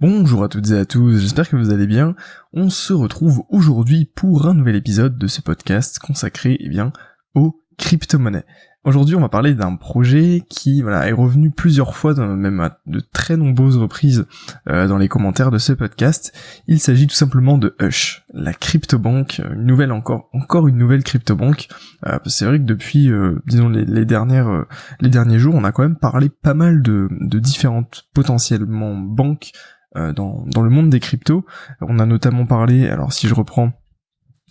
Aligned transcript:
Bonjour 0.00 0.42
à 0.42 0.48
toutes 0.48 0.70
et 0.70 0.78
à 0.78 0.86
tous, 0.86 1.18
j'espère 1.18 1.46
que 1.46 1.56
vous 1.56 1.70
allez 1.70 1.86
bien. 1.86 2.14
On 2.54 2.70
se 2.70 2.94
retrouve 2.94 3.42
aujourd'hui 3.50 4.06
pour 4.06 4.46
un 4.46 4.54
nouvel 4.54 4.76
épisode 4.76 5.18
de 5.18 5.26
ce 5.26 5.42
podcast 5.42 5.98
consacré 5.98 6.56
eh 6.58 6.70
bien, 6.70 6.94
aux 7.34 7.60
crypto-monnaies. 7.76 8.46
Aujourd'hui, 8.82 9.14
on 9.14 9.20
va 9.20 9.28
parler 9.28 9.52
d'un 9.52 9.76
projet 9.76 10.42
qui 10.48 10.80
voilà 10.80 11.06
est 11.06 11.12
revenu 11.12 11.50
plusieurs 11.50 11.94
fois, 11.94 12.14
même 12.14 12.60
à 12.60 12.78
de 12.86 13.00
très 13.12 13.36
nombreuses 13.36 13.76
reprises 13.76 14.24
euh, 14.70 14.88
dans 14.88 14.96
les 14.96 15.08
commentaires 15.08 15.50
de 15.50 15.58
ce 15.58 15.74
podcast. 15.74 16.32
Il 16.66 16.80
s'agit 16.80 17.06
tout 17.06 17.14
simplement 17.14 17.58
de 17.58 17.76
Hush, 17.78 18.24
la 18.32 18.54
crypto-banque, 18.54 19.42
une 19.52 19.66
nouvelle 19.66 19.92
encore, 19.92 20.30
encore 20.32 20.66
une 20.66 20.78
nouvelle 20.78 21.04
crypto-banque. 21.04 21.68
Euh, 22.06 22.18
c'est 22.24 22.46
vrai 22.46 22.58
que 22.58 22.64
depuis, 22.64 23.10
euh, 23.10 23.38
disons 23.46 23.68
les, 23.68 24.06
dernières, 24.06 24.64
les 25.02 25.10
derniers 25.10 25.38
jours, 25.38 25.56
on 25.56 25.64
a 25.64 25.72
quand 25.72 25.82
même 25.82 25.98
parlé 25.98 26.30
pas 26.30 26.54
mal 26.54 26.80
de 26.80 27.38
différentes 27.38 28.08
potentiellement 28.14 28.96
banques 28.96 29.52
dans, 29.94 30.44
dans 30.46 30.62
le 30.62 30.70
monde 30.70 30.90
des 30.90 31.00
cryptos. 31.00 31.44
On 31.80 31.98
a 31.98 32.06
notamment 32.06 32.46
parlé, 32.46 32.88
alors 32.88 33.12
si 33.12 33.26
je 33.26 33.34
reprends 33.34 33.72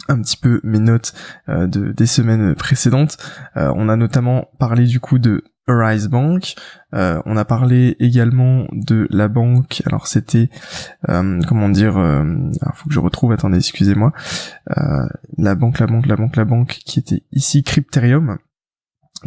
un 0.08 0.22
petit 0.22 0.38
peu 0.38 0.62
mes 0.64 0.80
notes 0.80 1.14
euh, 1.50 1.68
de, 1.68 1.92
des 1.92 2.06
semaines 2.06 2.56
précédentes. 2.56 3.18
Euh, 3.58 3.72
on 3.76 3.90
a 3.90 3.96
notamment 3.96 4.50
parlé 4.60 4.86
du 4.86 5.00
coup 5.00 5.20
de 5.20 5.44
Arise 5.68 6.08
Bank. 6.08 6.56
Euh, 6.96 7.22
on 7.26 7.38
a 7.38 7.46
parlé 7.46 7.96
également 8.00 8.66
de 8.72 9.08
la 9.12 9.28
banque. 9.28 9.84
Alors 9.86 10.08
c'était 10.08 10.50
comment 11.06 11.70
dire 11.70 11.94
Il 11.98 12.60
faut 12.74 12.88
que 12.88 12.94
je 12.94 13.00
retrouve. 13.00 13.32
Attendez, 13.34 13.58
excusez-moi. 13.58 14.12
la 15.38 15.56
banque, 15.56 15.80
la 15.80 15.86
banque, 15.86 16.08
la 16.08 16.16
banque, 16.16 16.36
la 16.36 16.46
banque 16.46 16.80
qui 16.86 17.00
était 17.00 17.24
ici 17.32 17.64
Crypterium. 17.64 18.40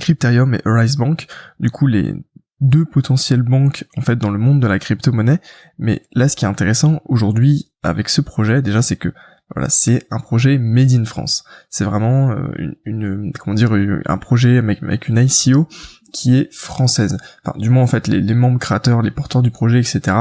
Crypterium 0.01 0.55
et 0.55 0.63
Arise 0.65 0.97
Bank. 0.97 1.29
Du 1.61 1.71
coup 1.71 1.87
les 1.87 2.13
deux 2.63 2.87
potentielles 2.87 3.43
banques 3.43 3.85
en 3.99 4.01
fait 4.01 4.17
dans 4.17 4.31
le 4.31 4.39
monde 4.39 4.61
de 4.61 4.67
la 4.67 4.79
crypto-monnaie. 4.79 5.41
Mais 5.79 6.03
là, 6.13 6.29
ce 6.29 6.37
qui 6.37 6.47
est 6.47 6.49
intéressant 6.49 7.03
aujourd'hui 7.05 7.73
avec 7.83 8.09
ce 8.09 8.23
projet, 8.23 8.63
déjà, 8.63 8.81
c'est 8.81 8.97
que 8.97 9.13
voilà, 9.55 9.69
c'est 9.69 10.07
un 10.11 10.19
projet 10.19 10.57
made 10.57 10.93
in 10.93 11.05
France. 11.05 11.45
C'est 11.69 11.85
vraiment 11.85 12.31
euh, 12.31 12.75
une, 12.87 13.33
comment 13.39 13.55
dire 13.55 13.73
un 14.07 14.19
projet 14.19 14.57
avec, 14.57 14.83
avec 14.83 15.09
une 15.09 15.19
ICO 15.19 15.69
qui 16.13 16.37
est 16.37 16.53
française. 16.55 17.19
Enfin, 17.45 17.59
du 17.59 17.69
moins 17.71 17.83
en 17.83 17.87
fait, 17.87 18.07
les, 18.07 18.35
membres 18.35 18.59
créateurs, 18.59 19.03
les 19.03 19.11
porteurs 19.11 19.43
du 19.43 19.51
projet, 19.51 19.81
etc. 19.81 20.17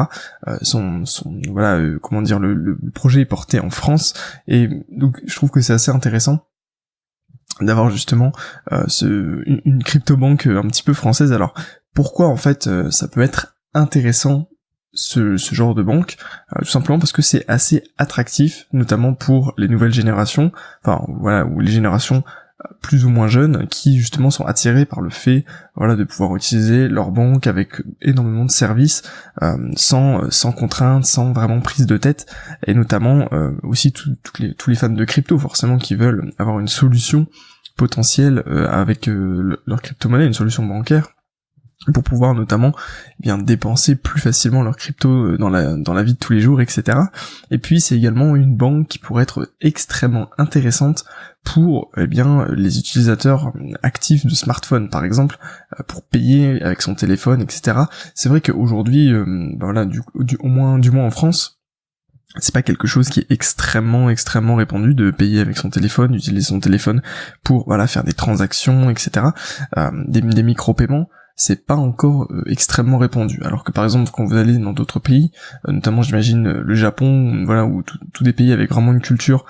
Euh, 0.48 0.58
sont, 0.62 1.06
sont, 1.06 1.40
voilà, 1.50 1.78
euh, 1.78 2.00
comment 2.02 2.22
dire, 2.22 2.40
le, 2.40 2.78
projet 2.94 3.22
est 3.22 3.26
porté 3.26 3.60
en 3.60 3.70
France 3.70 4.14
et 4.48 4.70
donc 4.90 5.22
je 5.26 5.36
trouve 5.36 5.50
que 5.50 5.62
c'est 5.62 5.74
assez 5.74 5.92
intéressant 5.92 6.46
d'avoir 7.62 7.90
justement 7.90 8.32
ce, 8.88 9.42
une, 9.46 9.84
crypto-banque 9.84 10.48
un 10.48 10.68
petit 10.68 10.84
peu 10.84 10.94
française. 10.94 11.34
Alors 11.34 11.54
pourquoi 11.94 12.28
en 12.28 12.38
fait 12.38 12.70
ça 12.90 13.08
peut 13.08 13.22
être 13.22 13.56
intéressant 13.74 14.48
ce, 14.94 15.38
ce, 15.38 15.56
genre 15.56 15.76
de 15.76 15.84
banque, 15.84 16.18
euh, 16.56 16.60
tout 16.60 16.70
simplement 16.70 17.00
parce 17.00 17.12
que 17.12 17.22
c'est 17.22 17.46
assez 17.48 17.84
attractif, 17.98 18.68
notamment 18.74 19.14
pour 19.14 19.54
les 19.58 19.68
nouvelles 19.68 19.94
générations, 19.94 20.52
enfin 20.84 21.06
voilà, 21.20 21.46
ou 21.46 21.60
les 21.60 21.72
générations 21.72 22.24
euh, 22.26 22.51
plus 22.82 23.06
ou 23.06 23.10
moins 23.10 23.28
jeunes 23.28 23.68
qui 23.68 23.98
justement 23.98 24.30
sont 24.32 24.46
attirés 24.46 24.86
par 24.86 25.02
le 25.02 25.10
fait 25.10 25.46
voilà 25.76 25.96
de 25.96 26.04
pouvoir 26.04 26.36
utiliser 26.36 26.88
leur 26.88 27.12
banque 27.12 27.48
avec 27.48 27.82
énormément 28.02 28.46
de 28.46 28.52
services 28.52 29.04
euh, 29.42 29.58
sans 29.76 30.30
sans 30.30 30.52
contraintes 30.52 31.06
sans 31.06 31.34
vraiment 31.34 31.62
prise 31.62 31.86
de 31.86 31.98
tête. 31.98 32.26
Et 32.68 32.74
notamment 32.74 33.30
aussi 33.64 33.94
les, 34.40 34.54
tous 34.54 34.70
les 34.70 34.76
fans 34.76 34.90
de 34.90 35.06
crypto 35.06 35.38
forcément 35.38 35.78
qui 35.78 35.96
veulent 35.96 36.32
avoir 36.38 36.60
une 36.60 36.68
solution 36.68 37.28
potentielle 37.78 38.44
avec 38.70 39.08
leur 39.08 39.82
crypto-monnaie 39.82 40.28
une 40.28 40.34
solution 40.34 40.66
bancaire 40.66 41.14
pour 41.94 42.04
pouvoir 42.04 42.36
notamment 42.36 42.74
eh 43.20 43.24
bien 43.24 43.38
dépenser 43.38 43.96
plus 43.96 44.22
facilement 44.22 44.62
leur 44.62 44.76
crypto 44.78 45.10
euh, 45.10 45.38
dans 45.38 45.50
la 45.50 45.76
dans 45.76 45.94
la 45.94 46.04
vie 46.04 46.14
de 46.14 46.20
tous 46.20 46.34
les 46.34 46.42
jours, 46.42 46.62
etc. 46.62 46.98
Et 47.50 47.58
puis 47.58 47.82
c'est 47.82 47.98
également 47.98 48.36
une 48.36 48.56
banque 48.56 48.88
qui 48.88 49.00
pourrait 49.00 49.24
être 49.24 49.52
extrêmement 49.62 50.30
intéressante 50.38 51.06
pour 51.44 51.92
eh 51.98 52.06
bien 52.06 52.46
les 52.52 52.78
utilisateurs 52.78 53.52
actifs 53.82 54.28
de 54.28 54.36
smartphones 54.36 54.90
par 54.90 55.04
exemple 55.04 55.40
euh, 55.80 55.84
pour 55.88 56.04
payer 56.04 56.62
avec 56.62 56.84
son 56.84 56.94
téléphone, 56.94 57.42
etc. 57.42 57.80
C'est 58.14 58.30
vrai 58.30 58.42
qu'aujourd'hui, 58.42 59.12
euh, 59.12 59.26
bah 59.54 59.66
voilà, 59.66 59.86
du, 59.86 60.02
du, 60.16 60.38
au 60.40 60.48
moins 60.48 60.78
du 60.78 60.92
moins 60.92 61.06
en 61.06 61.12
France, 61.12 61.62
c'est 62.38 62.54
pas 62.54 62.62
quelque 62.62 62.88
chose 62.88 63.10
qui 63.10 63.22
est 63.22 63.32
extrêmement 63.32 64.12
extrêmement 64.12 64.56
répandu 64.56 64.94
de 64.94 65.10
payer 65.10 65.42
avec 65.42 65.58
son 65.58 65.72
téléphone, 65.72 66.12
d'utiliser 66.12 66.46
son 66.46 66.60
téléphone 66.60 67.02
pour 67.44 67.66
voilà 67.66 67.88
faire 67.88 68.04
des 68.04 68.14
transactions, 68.14 68.92
etc. 68.92 69.26
des, 70.08 70.22
des 70.22 70.44
micro-paiements 70.44 71.10
c'est 71.42 71.66
pas 71.66 71.76
encore 71.76 72.28
euh, 72.32 72.44
extrêmement 72.46 73.00
répandu. 73.00 73.42
Alors 73.44 73.64
que 73.64 73.72
par 73.72 73.84
exemple 73.84 74.12
quand 74.14 74.26
vous 74.26 74.36
allez 74.36 74.60
dans 74.60 74.74
d'autres 74.74 75.00
pays, 75.00 75.32
euh, 75.68 75.72
notamment 75.72 76.04
j'imagine 76.04 76.46
euh, 76.46 76.62
le 76.64 76.76
Japon, 76.76 77.46
voilà, 77.46 77.66
ou 77.66 77.82
tous 78.14 78.24
des 78.24 78.32
pays 78.32 78.52
avec 78.52 78.70
vraiment 78.70 78.92
une 78.92 79.02
culture 79.02 79.46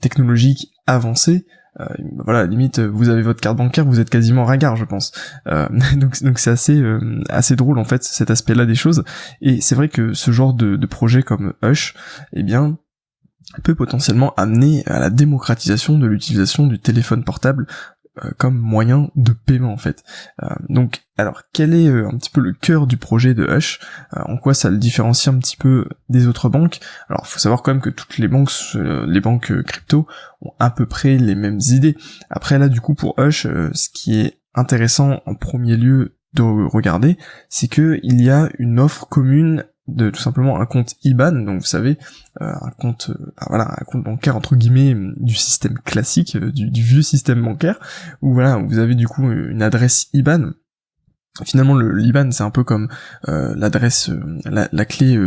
technologique 0.00 0.72
avancée, 0.86 1.46
voilà, 2.24 2.46
limite 2.46 2.78
vous 2.78 3.08
avez 3.08 3.22
votre 3.22 3.40
carte 3.40 3.56
bancaire, 3.56 3.84
vous 3.84 3.98
êtes 3.98 4.08
quasiment 4.08 4.44
ringard, 4.44 4.76
je 4.76 4.84
pense. 4.84 5.12
donc 5.96 6.22
donc 6.22 6.38
c'est 6.38 6.50
assez 6.50 6.82
assez 7.28 7.56
drôle 7.56 7.78
en 7.78 7.84
fait 7.84 8.04
cet 8.04 8.30
aspect-là 8.30 8.64
des 8.64 8.76
choses. 8.76 9.04
Et 9.40 9.60
c'est 9.60 9.74
vrai 9.74 9.88
que 9.88 10.14
ce 10.14 10.30
genre 10.30 10.54
de, 10.54 10.76
de 10.76 10.86
projet 10.86 11.22
comme 11.22 11.52
Hush, 11.62 11.94
eh 12.32 12.42
bien 12.42 12.78
peut 13.62 13.74
potentiellement 13.74 14.34
amener 14.36 14.84
à 14.86 14.98
la 14.98 15.10
démocratisation 15.10 15.98
de 15.98 16.06
l'utilisation 16.06 16.66
du 16.66 16.78
téléphone 16.78 17.24
portable 17.24 17.66
euh, 17.68 17.93
comme 18.38 18.56
moyen 18.56 19.10
de 19.16 19.32
paiement 19.32 19.72
en 19.72 19.76
fait. 19.76 20.04
Euh, 20.42 20.48
donc 20.68 21.02
alors 21.16 21.42
quel 21.52 21.74
est 21.74 21.88
euh, 21.88 22.08
un 22.08 22.16
petit 22.16 22.30
peu 22.30 22.40
le 22.40 22.52
cœur 22.52 22.86
du 22.86 22.96
projet 22.96 23.34
de 23.34 23.44
Hush? 23.44 23.80
En 24.12 24.36
quoi 24.36 24.54
ça 24.54 24.70
le 24.70 24.78
différencie 24.78 25.34
un 25.34 25.38
petit 25.38 25.56
peu 25.56 25.88
des 26.08 26.26
autres 26.26 26.48
banques? 26.48 26.80
Alors 27.08 27.26
faut 27.26 27.38
savoir 27.38 27.62
quand 27.62 27.72
même 27.72 27.82
que 27.82 27.90
toutes 27.90 28.18
les 28.18 28.28
banques, 28.28 28.52
les 28.74 29.20
banques 29.20 29.62
crypto 29.62 30.06
ont 30.40 30.52
à 30.58 30.70
peu 30.70 30.86
près 30.86 31.16
les 31.16 31.34
mêmes 31.34 31.60
idées. 31.68 31.96
Après 32.30 32.58
là 32.58 32.68
du 32.68 32.80
coup 32.80 32.94
pour 32.94 33.18
Hush, 33.18 33.46
ce 33.46 33.88
qui 33.90 34.20
est 34.20 34.38
intéressant 34.54 35.20
en 35.26 35.34
premier 35.34 35.76
lieu 35.76 36.16
de 36.34 36.42
regarder, 36.42 37.16
c'est 37.48 37.68
que 37.68 37.98
il 38.02 38.20
y 38.22 38.30
a 38.30 38.48
une 38.58 38.80
offre 38.80 39.06
commune 39.08 39.64
de 39.86 40.10
tout 40.10 40.20
simplement 40.20 40.60
un 40.60 40.66
compte 40.66 40.94
IBAN, 41.04 41.32
donc 41.32 41.60
vous 41.60 41.66
savez, 41.66 41.98
euh, 42.40 42.52
un 42.60 42.70
compte, 42.70 43.10
euh, 43.10 43.32
bah 43.36 43.46
voilà, 43.48 43.70
un 43.70 43.84
compte 43.84 44.04
bancaire 44.04 44.36
entre 44.36 44.56
guillemets 44.56 44.94
du 45.16 45.34
système 45.34 45.78
classique, 45.78 46.36
euh, 46.36 46.50
du, 46.50 46.82
vieux 46.82 47.02
système 47.02 47.42
bancaire, 47.42 47.78
où 48.22 48.32
voilà, 48.32 48.56
vous 48.56 48.78
avez 48.78 48.94
du 48.94 49.06
coup 49.06 49.30
une 49.30 49.62
adresse 49.62 50.08
IBAN. 50.12 50.52
Finalement, 51.44 51.74
le 51.74 51.92
l'IBAN 51.92 52.30
c'est 52.30 52.44
un 52.44 52.50
peu 52.50 52.62
comme 52.62 52.88
l'adresse, 53.26 54.10
la, 54.44 54.68
la, 54.70 54.84
clé 54.84 55.18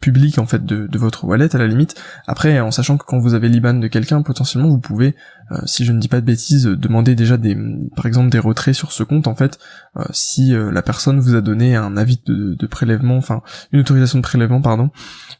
public 0.00 0.38
en 0.38 0.46
fait 0.46 0.64
de, 0.64 0.86
de, 0.86 0.98
votre 0.98 1.24
wallet 1.24 1.54
à 1.54 1.58
la 1.58 1.66
limite. 1.66 2.00
Après, 2.26 2.60
en 2.60 2.70
sachant 2.70 2.96
que 2.96 3.04
quand 3.04 3.18
vous 3.18 3.34
avez 3.34 3.48
l'IBAN 3.48 3.74
de 3.74 3.88
quelqu'un, 3.88 4.22
potentiellement 4.22 4.68
vous 4.68 4.78
pouvez, 4.78 5.16
euh, 5.50 5.58
si 5.66 5.84
je 5.84 5.92
ne 5.92 5.98
dis 5.98 6.08
pas 6.08 6.20
de 6.20 6.26
bêtises, 6.26 6.66
demander 6.66 7.14
déjà 7.14 7.36
des, 7.36 7.56
par 7.96 8.06
exemple 8.06 8.30
des 8.30 8.38
retraits 8.38 8.74
sur 8.74 8.92
ce 8.92 9.02
compte 9.02 9.26
en 9.26 9.34
fait, 9.34 9.58
euh, 9.96 10.04
si 10.10 10.54
euh, 10.54 10.70
la 10.70 10.82
personne 10.82 11.18
vous 11.18 11.34
a 11.34 11.40
donné 11.40 11.74
un 11.74 11.96
avis 11.96 12.20
de, 12.26 12.54
de 12.54 12.66
prélèvement, 12.66 13.16
enfin 13.16 13.42
une 13.72 13.80
autorisation 13.80 14.18
de 14.18 14.22
prélèvement, 14.22 14.62
pardon. 14.62 14.90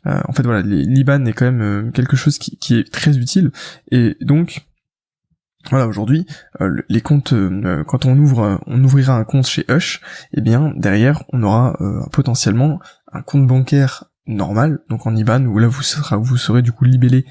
en 0.05 0.33
fait 0.33 0.43
voilà, 0.43 0.63
l'IBAN 0.63 1.25
est 1.27 1.33
quand 1.33 1.51
même 1.51 1.93
quelque 1.93 2.17
chose 2.17 2.39
qui, 2.39 2.57
qui, 2.57 2.75
est 2.77 2.91
très 2.91 3.17
utile 3.17 3.53
et 3.91 4.17
donc 4.21 4.65
voilà, 5.71 5.87
aujourd'hui, 5.87 6.25
les 6.89 7.01
comptes, 7.01 7.35
quand 7.87 8.07
on 8.07 8.17
ouvre, 8.17 8.61
on 8.67 8.83
ouvrira 8.83 9.17
un 9.17 9.25
compte 9.25 9.47
chez 9.47 9.67
Hush, 9.69 10.01
et 10.33 10.39
eh 10.39 10.41
bien 10.41 10.73
derrière, 10.77 11.25
on 11.33 11.43
aura 11.43 11.77
potentiellement 12.11 12.79
un 13.13 13.21
compte 13.23 13.47
bancaire 13.47 14.05
normal, 14.29 14.81
donc 14.89 15.07
en 15.07 15.17
IBAN, 15.17 15.45
où 15.47 15.59
là 15.59 15.67
vous, 15.67 15.83
vous 16.21 16.37
serez 16.37 16.63
du 16.63 16.73
coup 16.73 16.85
libellé 16.85 17.25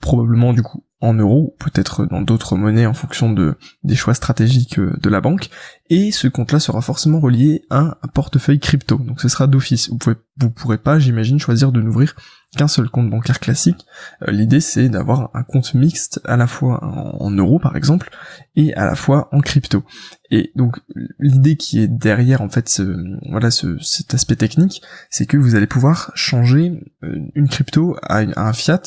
probablement 0.00 0.52
du 0.52 0.62
coup 0.62 0.84
en 1.04 1.12
euros, 1.12 1.54
peut-être 1.58 2.06
dans 2.06 2.22
d'autres 2.22 2.56
monnaies 2.56 2.86
en 2.86 2.94
fonction 2.94 3.30
de, 3.30 3.56
des 3.82 3.94
choix 3.94 4.14
stratégiques 4.14 4.78
euh, 4.78 4.96
de 5.02 5.10
la 5.10 5.20
banque, 5.20 5.50
et 5.90 6.12
ce 6.12 6.28
compte-là 6.28 6.60
sera 6.60 6.80
forcément 6.80 7.20
relié 7.20 7.62
à 7.68 7.98
un 8.02 8.08
portefeuille 8.08 8.58
crypto, 8.58 8.96
donc 8.96 9.20
ce 9.20 9.28
sera 9.28 9.46
d'office. 9.46 9.90
Vous 9.90 9.98
pouvez, 9.98 10.16
vous 10.38 10.50
pourrez 10.50 10.78
pas, 10.78 10.98
j'imagine, 10.98 11.38
choisir 11.38 11.72
de 11.72 11.82
n'ouvrir 11.82 12.16
qu'un 12.56 12.68
seul 12.68 12.88
compte 12.88 13.10
bancaire 13.10 13.38
classique. 13.38 13.84
Euh, 14.22 14.30
l'idée 14.30 14.60
c'est 14.60 14.88
d'avoir 14.88 15.30
un 15.34 15.42
compte 15.42 15.74
mixte 15.74 16.22
à 16.24 16.38
la 16.38 16.46
fois 16.46 16.82
en, 16.82 17.30
euros 17.30 17.58
par 17.58 17.76
exemple, 17.76 18.08
et 18.56 18.72
à 18.74 18.86
la 18.86 18.94
fois 18.94 19.28
en 19.32 19.40
crypto. 19.40 19.84
Et 20.30 20.52
donc 20.56 20.78
l'idée 21.18 21.56
qui 21.56 21.80
est 21.80 21.88
derrière 21.88 22.40
en 22.40 22.48
fait 22.48 22.70
ce, 22.70 22.96
voilà 23.28 23.50
ce, 23.50 23.78
cet 23.80 24.14
aspect 24.14 24.36
technique, 24.36 24.80
c'est 25.10 25.26
que 25.26 25.36
vous 25.36 25.54
allez 25.54 25.66
pouvoir 25.66 26.12
changer 26.14 26.72
euh, 27.02 27.20
une 27.34 27.48
crypto 27.48 27.96
à 28.02 28.20
un 28.36 28.52
fiat 28.54 28.80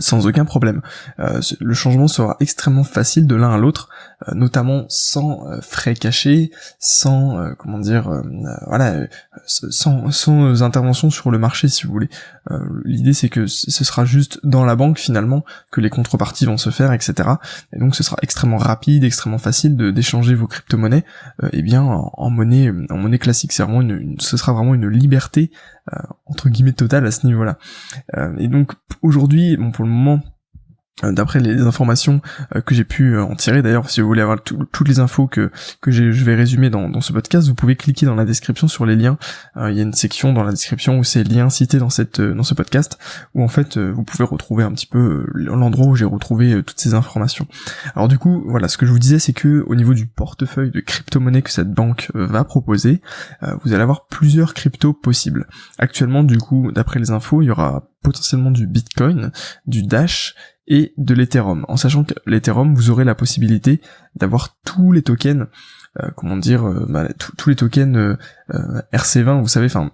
sans 0.00 0.26
aucun 0.26 0.44
problème. 0.44 0.82
Euh, 1.18 1.40
le 1.60 1.74
changement 1.74 2.08
sera 2.08 2.36
extrêmement 2.40 2.84
facile 2.84 3.26
de 3.26 3.34
l'un 3.34 3.50
à 3.50 3.58
l'autre, 3.58 3.88
euh, 4.28 4.34
notamment 4.34 4.84
sans 4.88 5.46
euh, 5.46 5.60
frais 5.62 5.94
cachés, 5.94 6.50
sans 6.78 7.54
comment 7.58 7.78
dire, 7.78 8.22
voilà, 8.66 9.06
sans, 9.46 10.10
sans 10.10 10.62
intervention 10.62 11.10
sur 11.10 11.30
le 11.30 11.38
marché 11.38 11.68
si 11.68 11.86
vous 11.86 11.92
voulez. 11.92 12.08
L'idée 12.84 13.12
c'est 13.12 13.28
que 13.28 13.46
ce 13.46 13.84
sera 13.84 14.04
juste 14.04 14.40
dans 14.42 14.64
la 14.64 14.76
banque 14.76 14.98
finalement 14.98 15.44
que 15.70 15.80
les 15.80 15.90
contreparties 15.90 16.46
vont 16.46 16.56
se 16.56 16.70
faire, 16.70 16.92
etc. 16.92 17.28
Et 17.72 17.78
donc 17.78 17.94
ce 17.94 18.02
sera 18.02 18.16
extrêmement 18.22 18.56
rapide, 18.58 19.04
extrêmement 19.04 19.38
facile 19.38 19.76
d'échanger 19.76 20.34
vos 20.34 20.46
crypto-monnaies, 20.46 21.04
et 21.44 21.48
eh 21.52 21.62
bien 21.62 21.82
en, 21.82 22.30
monnaie 22.30 22.72
en 22.90 22.96
monnaie 22.96 23.18
classique. 23.18 23.52
C'est 23.52 23.62
vraiment 23.62 23.86
ce 24.18 24.36
sera 24.36 24.52
vraiment 24.52 24.74
une 24.74 24.88
liberté 24.88 25.50
entre 26.26 26.48
guillemets 26.48 26.72
total 26.72 27.06
à 27.06 27.10
ce 27.10 27.26
niveau-là. 27.26 27.58
et 28.38 28.48
donc 28.48 28.72
aujourd'hui, 29.02 29.56
bon 29.56 29.70
pour 29.70 29.84
le 29.84 29.90
moment 29.90 30.20
euh, 30.20 30.37
d'après 31.02 31.40
les 31.40 31.60
informations 31.62 32.20
euh, 32.56 32.60
que 32.60 32.74
j'ai 32.74 32.84
pu 32.84 33.14
euh, 33.14 33.22
en 33.22 33.34
tirer 33.36 33.62
d'ailleurs 33.62 33.88
si 33.88 34.00
vous 34.00 34.06
voulez 34.06 34.22
avoir 34.22 34.40
toutes 34.42 34.88
les 34.88 34.98
infos 34.98 35.26
que 35.26 35.50
je 35.86 36.24
vais 36.24 36.34
résumer 36.34 36.70
dans, 36.70 37.00
ce 37.00 37.12
podcast 37.12 37.48
vous 37.48 37.54
pouvez 37.54 37.76
cliquer 37.76 38.06
dans 38.06 38.14
la 38.14 38.24
description 38.24 38.66
sur 38.66 38.84
les 38.84 38.96
liens. 38.96 39.18
Il 39.56 39.74
y 39.74 39.80
a 39.80 39.82
une 39.82 39.92
section 39.92 40.32
dans 40.32 40.42
la 40.42 40.50
description 40.50 40.98
où 40.98 41.04
c'est 41.04 41.22
liens 41.22 41.48
cités 41.50 41.78
dans 41.78 41.88
dans 41.88 42.42
ce 42.42 42.54
podcast 42.54 42.98
où 43.34 43.42
en 43.42 43.48
fait 43.48 43.78
vous 43.78 44.02
pouvez 44.02 44.24
retrouver 44.24 44.64
un 44.64 44.72
petit 44.72 44.86
peu 44.86 45.26
l'endroit 45.32 45.86
où 45.86 45.94
j'ai 45.94 46.04
retrouvé 46.04 46.62
toutes 46.64 46.80
ces 46.80 46.94
informations. 46.94 47.46
Alors 47.94 48.08
du 48.08 48.18
coup 48.18 48.42
voilà 48.46 48.68
ce 48.68 48.76
que 48.76 48.86
je 48.86 48.90
vous 48.90 48.98
disais 48.98 49.18
c'est 49.18 49.32
que 49.32 49.64
au 49.66 49.74
niveau 49.74 49.94
du 49.94 50.06
portefeuille 50.06 50.70
de 50.70 50.80
crypto-monnaie 50.80 51.42
que 51.42 51.50
cette 51.50 51.72
banque 51.72 52.10
va 52.14 52.44
proposer 52.44 53.00
vous 53.62 53.72
allez 53.72 53.82
avoir 53.82 54.06
plusieurs 54.06 54.54
cryptos 54.54 54.92
possibles. 54.92 55.46
Actuellement 55.78 56.24
du 56.24 56.38
coup 56.38 56.72
d'après 56.72 56.98
les 56.98 57.10
infos 57.10 57.42
il 57.42 57.46
y 57.46 57.50
aura 57.50 57.88
potentiellement 58.02 58.50
du 58.50 58.66
bitcoin 58.66 59.32
du 59.66 59.82
dash 59.82 60.34
et 60.68 60.92
de 60.96 61.14
l'Ethereum. 61.14 61.64
En 61.68 61.76
sachant 61.76 62.04
que 62.04 62.14
l'Ethereum, 62.26 62.74
vous 62.74 62.90
aurez 62.90 63.04
la 63.04 63.14
possibilité 63.14 63.80
d'avoir 64.14 64.56
tous 64.64 64.92
les 64.92 65.02
tokens, 65.02 65.46
euh, 66.00 66.08
comment 66.14 66.36
dire, 66.36 66.68
euh, 66.68 66.86
bah, 66.88 67.08
tous 67.16 67.48
les 67.48 67.56
tokens 67.56 67.96
euh, 67.96 68.16
RC20, 68.92 69.40
vous 69.40 69.48
savez, 69.48 69.66
enfin, 69.66 69.90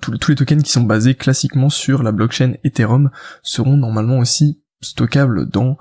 tous, 0.00 0.16
tous 0.16 0.30
les 0.30 0.36
tokens 0.36 0.62
qui 0.62 0.70
sont 0.70 0.84
basés 0.84 1.14
classiquement 1.14 1.68
sur 1.68 2.02
la 2.02 2.12
blockchain 2.12 2.54
Ethereum 2.62 3.10
seront 3.42 3.76
normalement 3.76 4.18
aussi 4.18 4.60
stockables 4.80 5.48
dans 5.48 5.78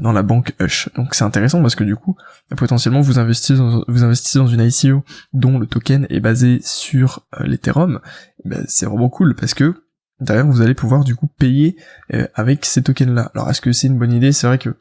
dans 0.00 0.12
la 0.12 0.22
banque 0.22 0.54
Hush. 0.58 0.88
Donc 0.94 1.14
c'est 1.14 1.24
intéressant 1.24 1.60
parce 1.60 1.74
que 1.74 1.84
du 1.84 1.94
coup, 1.94 2.16
potentiellement 2.56 3.02
vous 3.02 3.18
investissez 3.18 3.54
dans, 3.54 3.84
vous 3.86 4.02
investissez 4.02 4.38
dans 4.38 4.46
une 4.46 4.62
ICO 4.62 5.04
dont 5.34 5.58
le 5.58 5.66
token 5.66 6.06
est 6.08 6.20
basé 6.20 6.60
sur 6.62 7.26
l'Ethereum, 7.40 8.00
ben, 8.46 8.64
c'est 8.66 8.86
vraiment 8.86 9.10
cool 9.10 9.34
parce 9.34 9.52
que 9.52 9.74
derrière 10.20 10.46
vous 10.46 10.62
allez 10.62 10.74
pouvoir 10.74 11.04
du 11.04 11.14
coup 11.14 11.26
payer 11.26 11.76
euh, 12.14 12.26
avec 12.34 12.64
ces 12.64 12.82
tokens 12.82 13.14
là 13.14 13.30
alors 13.34 13.50
est-ce 13.50 13.60
que 13.60 13.72
c'est 13.72 13.86
une 13.86 13.98
bonne 13.98 14.12
idée? 14.12 14.32
C'est 14.32 14.46
vrai 14.46 14.58
que 14.58 14.76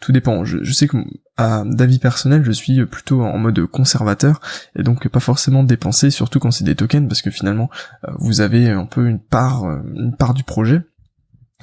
tout 0.00 0.12
dépend. 0.12 0.44
Je, 0.44 0.72
sais 0.72 0.88
que 0.88 0.96
à 1.36 1.62
d'avis 1.64 1.98
personnel 1.98 2.42
je 2.44 2.52
suis 2.52 2.84
plutôt 2.86 3.22
en 3.22 3.38
mode 3.38 3.64
conservateur 3.66 4.40
et 4.76 4.82
donc 4.82 5.08
pas 5.08 5.20
forcément 5.20 5.62
dépenser 5.62 6.10
surtout 6.10 6.38
quand 6.38 6.50
c'est 6.50 6.64
des 6.64 6.74
tokens 6.74 7.08
parce 7.08 7.22
que 7.22 7.30
finalement 7.30 7.70
euh, 8.06 8.12
vous 8.18 8.40
avez 8.40 8.68
un 8.68 8.86
peu 8.86 9.06
une 9.06 9.20
part 9.20 9.64
euh, 9.64 9.80
une 9.94 10.16
part 10.16 10.34
du 10.34 10.44
projet 10.44 10.82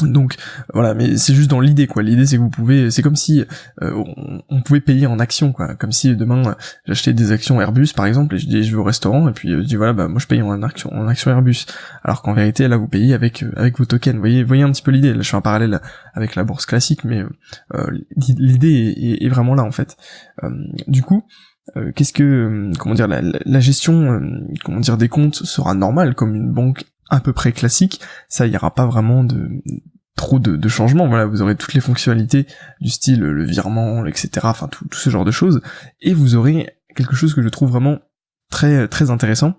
donc 0.02 0.36
voilà, 0.74 0.94
mais 0.94 1.18
c'est 1.18 1.34
juste 1.34 1.50
dans 1.50 1.60
l'idée 1.60 1.88
quoi. 1.88 2.04
L'idée 2.04 2.26
c'est 2.26 2.38
que 2.38 2.42
vous 2.42 2.50
pouvez, 2.50 2.92
c'est 2.92 3.02
comme 3.02 3.16
si 3.16 3.44
euh, 3.82 4.04
on, 4.50 4.62
pouvait 4.62 4.80
payer 4.80 5.08
en 5.08 5.20
actions 5.20 5.52
quoi. 5.52 5.76
Comme 5.76 5.92
si 5.92 6.16
demain 6.16 6.56
j'achetais 6.86 7.14
des 7.14 7.32
actions 7.32 7.60
Airbus 7.60 7.90
par 7.96 8.06
exemple 8.06 8.36
et 8.36 8.38
je 8.38 8.48
dis 8.48 8.64
je 8.64 8.72
vais 8.72 8.78
au 8.78 8.84
restaurant 8.84 9.28
et 9.28 9.32
puis 9.32 9.50
je 9.50 9.58
dis 9.58 9.76
voilà 9.76 9.94
bah 9.94 10.08
moi 10.08 10.20
je 10.20 10.28
paye 10.28 10.42
en 10.42 10.62
action 10.62 10.94
en 10.94 11.08
action 11.08 11.32
Airbus. 11.32 11.66
Alors 12.04 12.22
qu'en 12.22 12.34
vérité 12.34 12.68
là 12.68 12.78
vous 12.78 12.88
payez 12.88 13.14
avec 13.14 13.44
euh, 13.44 13.52
avec 13.56 13.80
vos 13.80 13.86
tokens. 13.86 14.16
Vous 14.16 14.22
voyez 14.22 14.44
voyez 14.44 14.64
un 14.64 14.72
petit 14.72 14.84
peu 14.84 14.92
l'idée. 14.92 15.14
Là 15.14 15.22
je 15.22 15.30
fais 15.30 15.38
un 15.38 15.42
parallèle 15.42 15.82
avec 16.14 16.36
la 16.36 16.44
bourse 16.44 16.66
classique, 16.66 17.04
mais 17.04 17.24
euh, 17.74 17.92
l'idée 18.16 19.18
est, 19.22 19.30
vraiment 19.30 19.56
là 19.56 19.64
en 19.64 19.72
fait. 19.72 19.98
du 20.88 21.02
coup. 21.02 21.24
qu'est-ce 21.96 22.14
que 22.14 22.72
comment 22.80 22.96
dire 22.96 23.08
la, 23.08 23.22
la 23.22 23.60
gestion 23.60 24.22
comment 24.64 24.80
dire 24.80 24.98
des 24.98 25.10
comptes 25.10 25.36
sera 25.36 25.74
normale 25.74 26.16
comme 26.16 26.36
une 26.36 26.52
banque 26.52 26.86
à 27.10 27.20
peu 27.20 27.34
près 27.34 27.52
classique, 27.52 28.02
ça 28.30 28.48
il 28.48 28.54
y 28.54 28.58
aura 28.58 28.74
pas 28.74 28.86
vraiment 28.86 29.24
de 29.24 29.62
trop 30.16 30.40
de, 30.40 30.68
changements. 30.68 31.08
Voilà, 31.08 31.26
vous 31.26 31.42
aurez 31.42 31.56
toutes 31.56 31.74
les 31.74 31.82
fonctionnalités 31.82 32.48
du 32.82 32.90
style 32.90 33.22
le 33.22 33.46
virement, 33.46 34.06
etc. 34.06 34.30
Enfin 34.44 34.68
tout, 34.68 34.86
ce 34.92 35.10
genre 35.10 35.26
de 35.26 35.32
choses, 35.32 35.62
et 36.02 36.14
vous 36.14 36.36
aurez 36.36 36.76
quelque 36.96 37.16
chose 37.16 37.34
que 37.34 37.42
je 37.42 37.50
trouve 37.50 37.70
vraiment 37.70 38.00
très 38.50 38.88
très 38.88 39.12
intéressant 39.12 39.56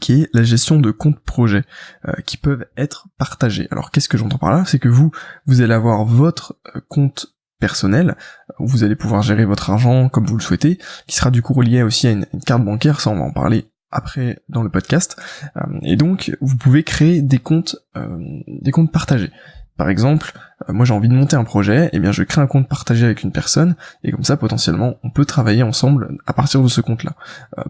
qui 0.00 0.22
est 0.22 0.30
la 0.32 0.42
gestion 0.42 0.78
de 0.78 0.90
comptes 0.90 1.20
projets 1.20 1.64
euh, 2.08 2.12
qui 2.24 2.36
peuvent 2.36 2.66
être 2.76 3.08
partagés. 3.18 3.68
Alors 3.70 3.90
qu'est-ce 3.90 4.08
que 4.08 4.16
j'entends 4.16 4.38
par 4.38 4.52
là? 4.52 4.64
C'est 4.64 4.78
que 4.78 4.88
vous, 4.88 5.10
vous 5.46 5.60
allez 5.60 5.74
avoir 5.74 6.04
votre 6.04 6.56
euh, 6.74 6.80
compte 6.88 7.34
personnel, 7.58 8.16
où 8.58 8.66
vous 8.66 8.84
allez 8.84 8.96
pouvoir 8.96 9.22
gérer 9.22 9.44
votre 9.44 9.70
argent 9.70 10.08
comme 10.08 10.24
vous 10.24 10.36
le 10.36 10.42
souhaitez, 10.42 10.78
qui 11.06 11.16
sera 11.16 11.30
du 11.30 11.42
coup 11.42 11.52
relié 11.52 11.82
aussi 11.82 12.08
à 12.08 12.10
une, 12.10 12.26
une 12.32 12.40
carte 12.40 12.64
bancaire, 12.64 13.00
ça 13.00 13.10
on 13.10 13.16
va 13.16 13.22
en 13.22 13.32
parler 13.32 13.71
après 13.92 14.40
dans 14.48 14.62
le 14.62 14.70
podcast. 14.70 15.16
Euh, 15.56 15.60
et 15.82 15.96
donc 15.96 16.36
vous 16.40 16.56
pouvez 16.56 16.82
créer 16.82 17.22
des 17.22 17.38
comptes, 17.38 17.76
euh, 17.96 18.40
des 18.48 18.72
comptes 18.72 18.90
partagés. 18.90 19.30
Par 19.78 19.88
exemple, 19.88 20.32
euh, 20.68 20.72
moi 20.72 20.84
j'ai 20.84 20.92
envie 20.92 21.08
de 21.08 21.14
monter 21.14 21.34
un 21.34 21.44
projet, 21.44 21.86
et 21.86 21.90
eh 21.94 21.98
bien 21.98 22.12
je 22.12 22.22
crée 22.22 22.40
un 22.40 22.46
compte 22.46 22.68
partagé 22.68 23.04
avec 23.04 23.22
une 23.22 23.32
personne, 23.32 23.74
et 24.04 24.12
comme 24.12 24.22
ça 24.22 24.36
potentiellement 24.36 24.96
on 25.02 25.10
peut 25.10 25.24
travailler 25.24 25.62
ensemble 25.62 26.18
à 26.26 26.32
partir 26.34 26.62
de 26.62 26.68
ce 26.68 26.80
compte-là. 26.80 27.12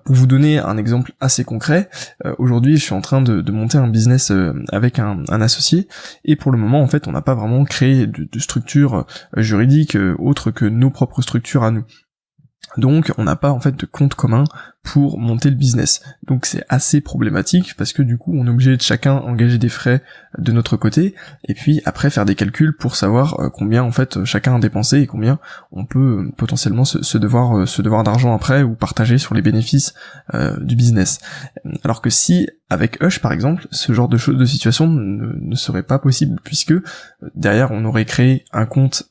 pour 0.04 0.14
vous 0.14 0.26
donner 0.26 0.58
un 0.58 0.76
exemple 0.76 1.12
assez 1.20 1.44
concret, 1.44 1.88
aujourd'hui 2.38 2.76
je 2.76 2.82
suis 2.82 2.94
en 2.94 3.00
train 3.00 3.22
de, 3.22 3.52
monter 3.52 3.78
un 3.78 3.86
business 3.86 4.32
avec 4.72 4.98
un, 4.98 5.24
associé, 5.28 5.86
et 6.24 6.34
pour 6.34 6.50
le 6.50 6.58
moment 6.58 6.82
en 6.82 6.88
fait 6.88 7.06
on 7.06 7.12
n'a 7.12 7.22
pas 7.22 7.34
vraiment 7.34 7.64
créé 7.64 8.08
de, 8.08 8.28
de 8.30 8.38
structure 8.40 9.06
juridique 9.36 9.96
autre 10.18 10.50
que 10.50 10.64
nos 10.64 10.90
propres 10.90 11.22
structures 11.22 11.62
à 11.62 11.70
nous. 11.70 11.84
Donc 12.76 13.12
on 13.18 13.24
n'a 13.24 13.36
pas 13.36 13.50
en 13.50 13.60
fait 13.60 13.76
de 13.76 13.86
compte 13.86 14.14
commun 14.14 14.44
pour 14.82 15.18
monter 15.18 15.50
le 15.50 15.56
business. 15.56 16.02
Donc 16.26 16.46
c'est 16.46 16.64
assez 16.68 17.00
problématique 17.00 17.74
parce 17.76 17.92
que 17.92 18.02
du 18.02 18.18
coup 18.18 18.32
on 18.34 18.46
est 18.46 18.50
obligé 18.50 18.76
de 18.76 18.82
chacun 18.82 19.14
engager 19.14 19.58
des 19.58 19.68
frais 19.68 20.02
de 20.38 20.50
notre 20.52 20.76
côté 20.76 21.14
et 21.44 21.54
puis 21.54 21.82
après 21.84 22.10
faire 22.10 22.24
des 22.24 22.34
calculs 22.34 22.74
pour 22.74 22.96
savoir 22.96 23.38
euh, 23.40 23.48
combien 23.50 23.82
en 23.82 23.92
fait 23.92 24.24
chacun 24.24 24.56
a 24.56 24.58
dépensé 24.58 25.00
et 25.00 25.06
combien 25.06 25.38
on 25.70 25.84
peut 25.84 26.24
euh, 26.26 26.32
potentiellement 26.36 26.84
se, 26.84 27.18
devoir 27.18 27.58
euh, 27.58 27.66
se 27.66 27.82
devoir 27.82 28.02
d'argent 28.02 28.34
après 28.34 28.62
ou 28.62 28.74
partager 28.74 29.18
sur 29.18 29.34
les 29.34 29.42
bénéfices 29.42 29.94
du 30.60 30.76
business. 30.76 31.20
Alors 31.84 32.00
que 32.00 32.10
si 32.10 32.48
avec 32.70 33.02
Hush 33.02 33.20
par 33.20 33.32
exemple 33.32 33.66
ce 33.70 33.92
genre 33.92 34.08
de 34.08 34.16
choses 34.16 34.38
de 34.38 34.44
situation 34.44 34.86
ne, 34.86 35.34
ne 35.38 35.54
serait 35.54 35.82
pas 35.82 35.98
possible 35.98 36.40
puisque 36.42 36.74
derrière 37.34 37.70
on 37.70 37.84
aurait 37.84 38.04
créé 38.04 38.44
un 38.52 38.66
compte 38.66 39.10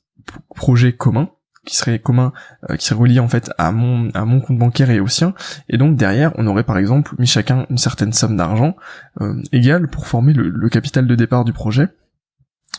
projet 0.56 0.94
commun 0.94 1.30
qui 1.66 1.76
serait 1.76 2.00
commun, 2.00 2.34
euh, 2.70 2.76
qui 2.76 2.86
serait 2.86 3.00
relié 3.00 3.20
en 3.20 3.28
fait 3.28 3.52
à 3.58 3.72
mon 3.72 4.10
à 4.12 4.26
mon 4.26 4.40
compte 4.42 4.58
bancaire 4.58 4.90
et 4.90 5.00
au 5.00 5.08
sien, 5.08 5.34
et 5.70 5.78
donc 5.78 5.96
derrière 5.96 6.32
on 6.36 6.48
aurait 6.48 6.64
par 6.64 6.78
exemple 6.78 7.14
mis 7.20 7.28
chacun 7.28 7.66
une 7.70 7.78
certaine 7.78 8.14
somme 8.14 8.36
d'argent 8.36 8.76
euh, 9.22 9.42
égale 9.52 9.88
pour 9.88 10.08
former 10.08 10.34
le, 10.34 10.70
capital 10.70 11.06
de 11.08 11.16
départ 11.16 11.46
du 11.46 11.54
projet. 11.54 11.88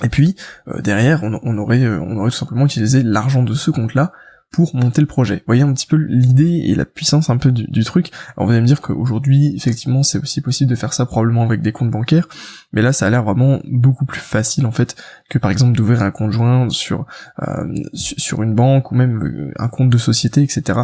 Et 0.02 0.08
puis 0.08 0.36
euh, 0.68 0.80
derrière 0.80 1.22
on, 1.22 1.38
on 1.42 1.58
aurait 1.58 1.86
on 1.86 2.16
aurait 2.16 2.30
tout 2.30 2.36
simplement 2.36 2.64
utilisé 2.64 3.02
l'argent 3.02 3.42
de 3.42 3.54
ce 3.54 3.70
compte 3.70 3.94
là 3.94 4.12
pour 4.52 4.76
monter 4.76 5.00
le 5.00 5.06
projet. 5.06 5.36
Vous 5.36 5.46
voyez 5.46 5.62
un 5.62 5.72
petit 5.72 5.86
peu 5.86 5.96
l'idée 5.96 6.62
et 6.66 6.74
la 6.74 6.84
puissance 6.84 7.30
un 7.30 7.38
peu 7.38 7.50
du, 7.50 7.84
truc. 7.84 8.10
Alors 8.36 8.46
vous 8.46 8.52
allez 8.52 8.60
me 8.60 8.66
dire 8.66 8.80
qu'aujourd'hui, 8.80 9.54
effectivement, 9.56 10.02
c'est 10.02 10.18
aussi 10.18 10.40
possible 10.40 10.70
de 10.70 10.76
faire 10.76 10.92
ça 10.92 11.06
probablement 11.06 11.42
avec 11.42 11.62
des 11.62 11.72
comptes 11.72 11.90
bancaires, 11.90 12.28
mais 12.72 12.82
là, 12.82 12.92
ça 12.92 13.06
a 13.06 13.10
l'air 13.10 13.24
vraiment 13.24 13.60
beaucoup 13.64 14.04
plus 14.04 14.20
facile 14.20 14.66
en 14.66 14.70
fait 14.70 14.94
que 15.28 15.38
par 15.38 15.50
exemple 15.50 15.76
d'ouvrir 15.76 16.02
un 16.02 16.10
compte 16.10 16.30
joint 16.30 16.68
sur 16.68 17.06
euh, 17.42 17.74
sur 17.94 18.42
une 18.42 18.54
banque 18.54 18.92
ou 18.92 18.94
même 18.94 19.22
euh, 19.24 19.52
un 19.58 19.68
compte 19.68 19.90
de 19.90 19.98
société, 19.98 20.42
etc. 20.42 20.80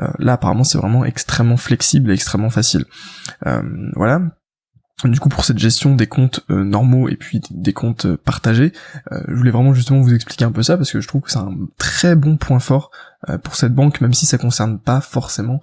Euh, 0.00 0.08
là, 0.18 0.34
apparemment, 0.34 0.64
c'est 0.64 0.78
vraiment 0.78 1.04
extrêmement 1.04 1.56
flexible 1.56 2.10
et 2.10 2.14
extrêmement 2.14 2.50
facile. 2.50 2.84
voilà. 3.94 4.20
Du 5.04 5.18
coup, 5.18 5.28
pour 5.28 5.44
cette 5.44 5.58
gestion 5.58 5.94
des 5.94 6.06
comptes 6.06 6.40
euh, 6.50 6.64
normaux 6.64 7.08
et 7.08 7.16
puis 7.16 7.40
des 7.50 7.72
comptes 7.72 8.06
euh, 8.06 8.16
partagés, 8.16 8.72
euh, 9.10 9.20
je 9.28 9.34
voulais 9.34 9.50
vraiment 9.50 9.74
justement 9.74 10.00
vous 10.00 10.14
expliquer 10.14 10.44
un 10.44 10.52
peu 10.52 10.62
ça 10.62 10.76
parce 10.76 10.92
que 10.92 11.00
je 11.00 11.08
trouve 11.08 11.22
que 11.22 11.30
c'est 11.30 11.38
un 11.38 11.54
très 11.78 12.14
bon 12.14 12.36
point 12.36 12.60
fort 12.60 12.90
pour 13.44 13.54
cette 13.54 13.72
banque, 13.72 14.00
même 14.00 14.12
si 14.12 14.26
ça 14.26 14.36
concerne 14.36 14.80
pas 14.80 15.00
forcément 15.00 15.60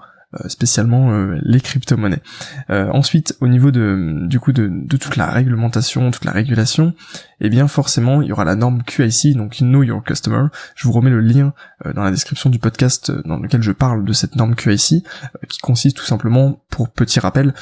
spécialement 0.48 1.12
euh, 1.12 1.40
les 1.42 1.60
crypto-monnaies. 1.60 2.22
Euh, 2.70 2.90
ensuite, 2.92 3.36
au 3.42 3.48
niveau 3.48 3.72
de 3.72 4.28
du 4.28 4.40
coup 4.40 4.52
de, 4.52 4.70
toute 4.88 5.16
la 5.16 5.28
réglementation, 5.28 6.12
toute 6.12 6.26
la 6.26 6.32
régulation, 6.32 6.94
eh 7.42 7.50
bien 7.50 7.68
forcément 7.68 8.22
il 8.22 8.28
y 8.28 8.32
aura 8.32 8.46
la 8.46 8.56
norme 8.56 8.84
QIC, 8.84 9.36
donc 9.36 9.58
Know 9.58 9.84
Your 9.84 10.04
Customer. 10.04 10.48
Je 10.76 10.88
vous 10.88 10.94
remets 10.94 11.10
le 11.10 11.22
lien 11.22 11.54
dans 11.96 12.04
la 12.04 12.12
description 12.12 12.50
du 12.50 12.60
podcast 12.60 13.12
dans 13.26 13.38
lequel 13.38 13.64
je 13.64 13.72
parle 13.72 14.06
de 14.06 14.14
cette 14.14 14.36
norme 14.36 14.56
QIC, 14.56 15.04
qui 15.48 15.60
consiste 15.62 15.98
tout 15.98 16.06
simplement, 16.06 16.62
pour 16.70 16.90
petit 16.90 17.20
rappel, 17.20 17.54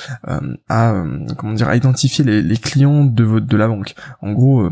à 0.70 1.04
comment 1.38 1.54
dire, 1.54 1.70
à 1.70 1.76
identifier 1.76 2.26
les, 2.26 2.42
les 2.42 2.58
clients 2.58 3.06
de 3.06 3.24
votre 3.24 3.46
de 3.46 3.58
la 3.58 3.68
banque. 3.68 3.96
En 4.22 4.32
gros, 4.32 4.70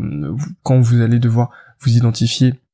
quand 0.64 0.80
vous 0.80 1.02
allez 1.02 1.20
devoir 1.20 1.52
vous 1.80 1.96
identifier 1.96 2.50
euh, 2.50 2.65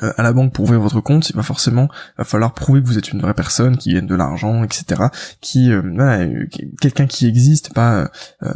à 0.00 0.22
la 0.22 0.32
banque 0.32 0.52
pour 0.52 0.64
ouvrir 0.64 0.80
votre 0.80 1.00
compte, 1.00 1.30
il 1.30 1.36
va 1.36 1.42
forcément 1.42 1.88
va 2.18 2.24
falloir 2.24 2.54
prouver 2.54 2.80
que 2.80 2.86
vous 2.86 2.98
êtes 2.98 3.12
une 3.12 3.20
vraie 3.20 3.34
personne, 3.34 3.76
qui 3.76 3.94
gagne 3.94 4.06
de 4.06 4.14
l'argent, 4.14 4.62
etc. 4.62 5.02
Qui 5.40 5.72
euh, 5.72 5.82
euh, 5.98 6.46
quelqu'un 6.80 7.06
qui 7.06 7.26
existe, 7.26 7.74
pas 7.74 8.08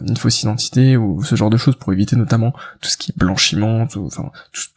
une 0.06 0.16
fausse 0.16 0.42
identité 0.42 0.96
ou 0.96 1.22
ce 1.24 1.34
genre 1.34 1.50
de 1.50 1.56
choses 1.56 1.76
pour 1.76 1.92
éviter 1.92 2.16
notamment 2.16 2.52
tout 2.80 2.88
ce 2.88 2.96
qui 2.96 3.10
est 3.10 3.18
blanchiment, 3.18 3.86
tout, 3.86 4.08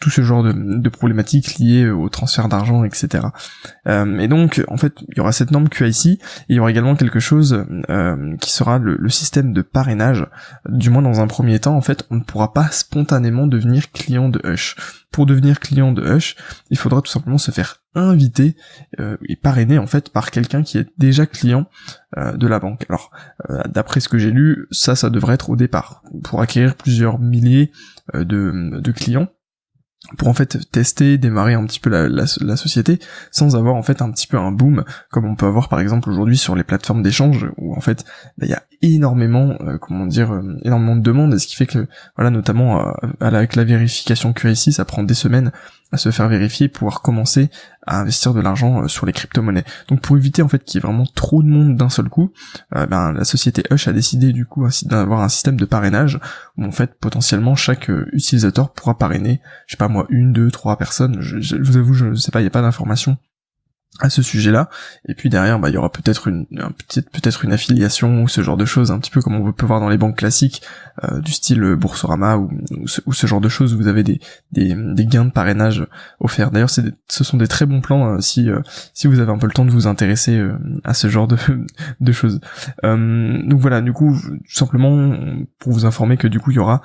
ce 0.10 0.22
genre 0.22 0.44
de, 0.44 0.90
problématiques 0.90 1.58
liées 1.60 1.90
au 1.90 2.10
transfert 2.10 2.48
d'argent, 2.48 2.84
etc. 2.84 3.26
et 3.86 4.28
donc 4.28 4.64
en 4.68 4.78
fait 4.78 4.94
il 5.10 5.18
y 5.18 5.20
aura 5.20 5.32
cette 5.32 5.52
norme 5.52 5.70
QIC, 5.70 6.06
et 6.06 6.20
il 6.50 6.56
y 6.56 6.60
aura 6.60 6.72
également 6.72 6.96
quelque 6.96 7.20
chose 7.20 7.66
qui 8.42 8.52
sera 8.52 8.80
le 8.80 9.10
système 9.10 9.54
de 9.54 9.62
parrainage. 9.62 10.26
Du 10.70 10.90
moins 10.90 11.02
dans 11.02 11.22
un 11.22 11.28
premier 11.28 11.60
temps, 11.60 11.76
en 11.76 11.82
fait, 11.82 12.06
on 12.10 12.16
ne 12.16 12.24
pourra 12.24 12.54
pas 12.54 12.70
spontanément 12.72 13.48
devenir 13.48 13.92
client 13.92 14.30
de 14.30 14.42
Hush 14.44 14.76
pour 15.16 15.26
devenir 15.26 15.62
client 15.62 15.94
de 15.94 16.04
Hush, 16.04 16.36
il 16.70 16.78
faudra 16.78 17.02
tout 17.02 17.12
simplement 17.12 17.38
se 17.38 17.52
faire 17.52 17.84
inviter 17.96 18.56
et 19.00 19.36
parrainer 19.36 19.78
en 19.78 19.88
fait 19.88 20.10
par 20.10 20.32
quelqu'un 20.32 20.64
qui 20.64 20.78
est 20.78 20.88
déjà 20.98 21.26
client 21.26 21.66
de 22.18 22.48
la 22.48 22.60
banque. 22.60 22.86
Alors 22.90 23.12
d'après 23.68 24.02
ce 24.02 24.10
que 24.10 24.18
j'ai 24.18 24.32
lu, 24.32 24.68
ça 24.72 24.96
ça 24.96 25.10
devrait 25.10 25.36
être 25.36 25.50
au 25.50 25.56
départ 25.56 26.04
pour 26.24 26.42
acquérir 26.42 26.76
plusieurs 26.76 27.20
milliers 27.20 27.72
de, 28.14 28.92
clients 28.92 29.30
pour 30.18 30.28
en 30.28 30.34
fait 30.34 30.72
tester, 30.72 31.18
démarrer 31.18 31.54
un 31.54 31.66
petit 31.66 31.80
peu 31.80 31.90
la, 31.90 32.08
la, 32.08 32.58
société 32.58 33.00
sans 33.32 33.56
avoir 33.56 33.76
en 33.76 33.82
fait 33.82 34.02
un 34.02 34.12
petit 34.12 34.28
peu 34.28 34.38
un 34.38 34.52
boom 34.52 34.84
comme 35.10 35.26
on 35.26 35.36
peut 35.36 35.46
avoir 35.46 35.68
par 35.68 35.80
exemple 35.80 36.10
aujourd'hui 36.10 36.38
sur 36.38 36.56
les 36.56 36.64
plateformes 36.64 37.02
d'échange 37.02 37.48
où 37.58 37.76
en 37.76 37.82
fait 37.82 38.06
bah, 38.38 38.46
il 38.46 38.50
y 38.50 38.54
a 38.54 38.64
énormément 38.82 39.58
euh, 39.62 39.78
comment 39.78 40.06
dire 40.06 40.32
euh, 40.32 40.58
énormément 40.64 40.96
de 40.96 41.02
demandes 41.02 41.34
et 41.34 41.40
ce 41.40 41.48
qui 41.48 41.56
fait 41.56 41.66
que 41.66 41.88
voilà 42.16 42.30
notamment 42.30 42.88
euh, 42.88 42.92
avec 43.20 43.56
la 43.56 43.64
vérification 43.64 44.34
QIC 44.34 44.74
ça 44.74 44.86
prend 44.86 45.04
des 45.04 45.14
semaines 45.14 45.52
à 45.92 45.98
se 45.98 46.12
faire 46.12 46.28
vérifier, 46.28 46.68
pouvoir 46.68 47.02
commencer 47.02 47.50
à 47.86 48.00
investir 48.00 48.34
de 48.34 48.42
l'argent 48.42 48.84
euh, 48.84 48.88
sur 48.88 49.06
les 49.06 49.14
crypto-monnaies. 49.14 49.64
Donc 49.88 50.02
pour 50.02 50.18
éviter 50.18 50.42
en 50.42 50.48
fait 50.48 50.64
qu'il 50.64 50.80
y 50.80 50.84
ait 50.84 50.88
vraiment 50.88 51.06
trop 51.06 51.44
de 51.44 51.48
monde 51.48 51.76
d'un 51.76 51.90
seul 51.90 52.10
coup, 52.10 52.32
euh, 52.76 52.86
ben, 52.86 53.12
la 53.12 53.24
société 53.24 53.64
Hush 53.72 53.88
a 53.88 53.94
décidé 53.94 54.34
du 54.34 54.46
coup 54.46 54.68
d'avoir 54.84 55.22
un 55.22 55.30
système 55.30 55.58
de 55.58 55.66
parrainage 55.66 56.20
où 56.58 56.66
en 56.66 56.72
fait 56.72 56.96
potentiellement 57.00 57.56
chaque 57.56 57.90
euh, 57.90 58.10
utilisateur 58.14 58.74
pourra 58.74 58.98
parrainer, 58.98 59.42
je 59.68 59.74
sais 59.74 59.78
pas 59.78 59.88
moi, 59.88 60.06
une, 60.10 60.34
deux, 60.34 60.52
trois 60.52 60.78
personnes. 60.78 61.18
Je, 61.22 61.56
vous 61.56 61.78
avoue, 61.78 61.94
je 61.94 62.16
sais 62.16 62.32
pas, 62.32 62.40
il 62.42 62.44
n'y 62.44 62.48
a 62.48 62.52
pas 62.52 62.62
d'informations 62.62 63.18
à 64.00 64.10
ce 64.10 64.22
sujet-là. 64.22 64.70
Et 65.08 65.14
puis 65.14 65.30
derrière, 65.30 65.60
bah, 65.60 65.70
il 65.70 65.74
y 65.74 65.78
aura 65.78 65.92
peut-être 65.92 66.28
une, 66.28 66.46
peut-être 66.46 67.46
une 67.46 67.54
affiliation 67.54 68.24
ou 68.24 68.28
ce 68.28 68.42
genre 68.42 68.58
de 68.58 68.66
choses, 68.66 68.92
un 68.92 69.00
petit 69.00 69.12
peu 69.12 69.22
comme 69.22 69.36
on 69.36 69.52
peut 69.52 69.66
voir 69.66 69.80
dans 69.80 69.90
les 69.90 69.98
banques 69.98 70.18
classiques, 70.18 70.62
euh, 71.04 71.22
du 71.22 71.32
style 71.32 71.76
Boursorama 71.76 72.38
ou, 72.38 72.50
ou, 73.06 73.14
ce, 73.14 73.28
genre 73.28 73.42
de 73.42 73.50
choses 73.50 73.74
où 73.74 73.78
vous 73.78 73.88
avez 73.88 74.04
des, 74.04 74.20
des, 74.52 74.76
des 74.76 75.06
gains 75.06 75.26
de 75.26 75.32
parrainage 75.32 75.86
offerts. 76.20 76.52
D'ailleurs, 76.52 76.70
c'est 76.70 76.84
ce 77.10 77.24
sont 77.24 77.38
des 77.38 77.48
très 77.48 77.66
bons 77.66 77.82
plans 77.82 78.08
euh, 78.08 78.20
si, 78.20 78.50
euh, 78.50 78.60
si 78.94 79.08
vous 79.08 79.20
avez 79.20 79.32
un 79.32 79.38
peu 79.38 79.48
le 79.48 79.54
temps 79.54 79.66
de 79.66 79.72
vous 79.72 79.88
intéresser 79.88 80.42
à 80.84 80.94
ce 80.94 81.08
genre 81.08 81.28
de, 81.28 81.38
de 82.00 82.12
choses. 82.12 82.40
donc 82.84 83.60
voilà, 83.60 83.82
du 83.82 83.94
coup, 83.94 84.18
simplement 84.48 85.18
pour 85.60 85.72
vous 85.72 85.86
informer 85.86 86.18
que 86.18 86.28
du 86.28 86.40
coup, 86.40 86.52
il 86.52 86.56
y 86.56 86.60
aura, 86.60 86.82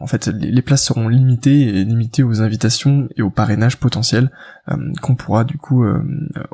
en 0.00 0.06
fait, 0.06 0.26
les, 0.26 0.50
les, 0.50 0.62
places 0.62 0.84
seront 0.84 1.08
limitées 1.08 1.68
et 1.68 1.84
limitées 1.84 2.22
aux 2.22 2.42
invitations 2.42 3.08
et 3.16 3.22
aux 3.22 3.30
parrainages 3.30 3.78
potentiels 3.78 4.30
qu'on 5.02 5.14
pourra 5.14 5.44
du 5.44 5.58
coup 5.58 5.84
euh, 5.84 6.02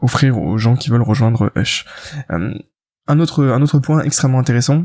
offrir 0.01 0.39
aux 0.39 0.59
gens 0.59 0.77
qui 0.77 0.91
veulent 0.91 1.03
rejoindre 1.03 1.53
Hush. 1.57 1.87
Euh, 2.31 2.55
un 3.07 3.21
autre, 3.21 3.45
un 3.45 3.63
autre 3.63 3.79
point 3.79 4.03
extrêmement 4.03 4.39
intéressant, 4.39 4.85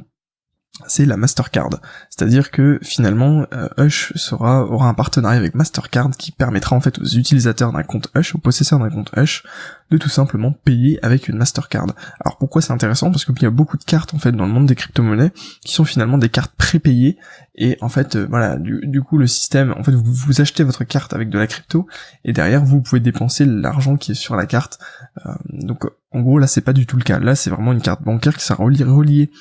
c'est 0.87 1.05
la 1.05 1.17
Mastercard. 1.17 1.69
C'est-à-dire 2.09 2.51
que 2.51 2.79
finalement, 2.81 3.45
euh, 3.53 3.67
Hush 3.77 4.11
sera, 4.15 4.65
aura 4.65 4.89
un 4.89 4.93
partenariat 4.93 5.39
avec 5.39 5.55
Mastercard 5.55 6.11
qui 6.17 6.31
permettra 6.31 6.75
en 6.75 6.81
fait 6.81 6.99
aux 6.99 7.05
utilisateurs 7.05 7.71
d'un 7.71 7.83
compte 7.83 8.09
Hush, 8.15 8.35
aux 8.35 8.39
possesseurs 8.39 8.79
d'un 8.79 8.89
compte 8.89 9.11
Hush, 9.15 9.43
de 9.89 9.97
tout 9.97 10.09
simplement 10.09 10.51
payer 10.51 10.99
avec 11.03 11.29
une 11.29 11.37
Mastercard. 11.37 11.87
Alors 12.19 12.37
pourquoi 12.37 12.61
c'est 12.61 12.73
intéressant? 12.73 13.11
Parce 13.11 13.23
qu'il 13.23 13.41
y 13.41 13.45
a 13.45 13.51
beaucoup 13.51 13.77
de 13.77 13.83
cartes 13.83 14.13
en 14.13 14.19
fait 14.19 14.31
dans 14.31 14.45
le 14.45 14.51
monde 14.51 14.65
des 14.65 14.75
crypto-monnaies 14.75 15.31
qui 15.63 15.73
sont 15.73 15.85
finalement 15.85 16.17
des 16.17 16.29
cartes 16.29 16.53
prépayées 16.57 17.17
et 17.55 17.77
en 17.81 17.89
fait 17.89 18.15
euh, 18.15 18.27
voilà 18.29 18.57
du, 18.57 19.01
coup 19.01 19.17
le 19.17 19.27
système 19.27 19.73
en 19.77 19.83
fait 19.83 19.93
vous, 19.93 20.41
achetez 20.41 20.63
votre 20.63 20.83
carte 20.83 21.13
avec 21.13 21.29
de 21.29 21.37
la 21.37 21.47
crypto 21.47 21.87
et 22.25 22.33
derrière 22.33 22.65
vous 22.65 22.81
pouvez 22.81 22.99
dépenser 22.99 23.45
l'argent 23.45 23.95
qui 23.95 24.11
est 24.11 24.15
sur 24.15 24.35
la 24.35 24.45
carte. 24.45 24.79
Euh, 25.25 25.31
donc 25.49 25.85
en 26.11 26.21
gros 26.21 26.39
là 26.39 26.47
c'est 26.47 26.61
pas 26.61 26.73
du 26.73 26.85
tout 26.85 26.97
le 26.97 27.03
cas. 27.03 27.19
Là 27.19 27.35
c'est 27.35 27.49
vraiment 27.49 27.71
une 27.71 27.81
carte 27.81 28.03
bancaire 28.03 28.35
qui 28.35 28.43
sera 28.43 28.61
reliée 28.63 29.31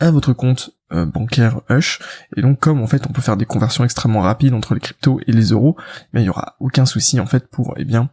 à 0.00 0.10
votre 0.10 0.32
compte 0.32 0.77
euh, 0.92 1.04
bancaire 1.04 1.60
Hush 1.68 2.00
et 2.36 2.42
donc 2.42 2.60
comme 2.60 2.80
en 2.80 2.86
fait 2.86 3.06
on 3.08 3.12
peut 3.12 3.20
faire 3.20 3.36
des 3.36 3.44
conversions 3.44 3.84
extrêmement 3.84 4.20
rapides 4.20 4.54
entre 4.54 4.74
les 4.74 4.80
cryptos 4.80 5.20
et 5.26 5.32
les 5.32 5.50
euros, 5.50 5.76
mais 6.12 6.22
il 6.22 6.26
y 6.26 6.30
aura 6.30 6.56
aucun 6.60 6.86
souci 6.86 7.20
en 7.20 7.26
fait 7.26 7.46
pour 7.48 7.74
eh 7.76 7.84
bien 7.84 8.10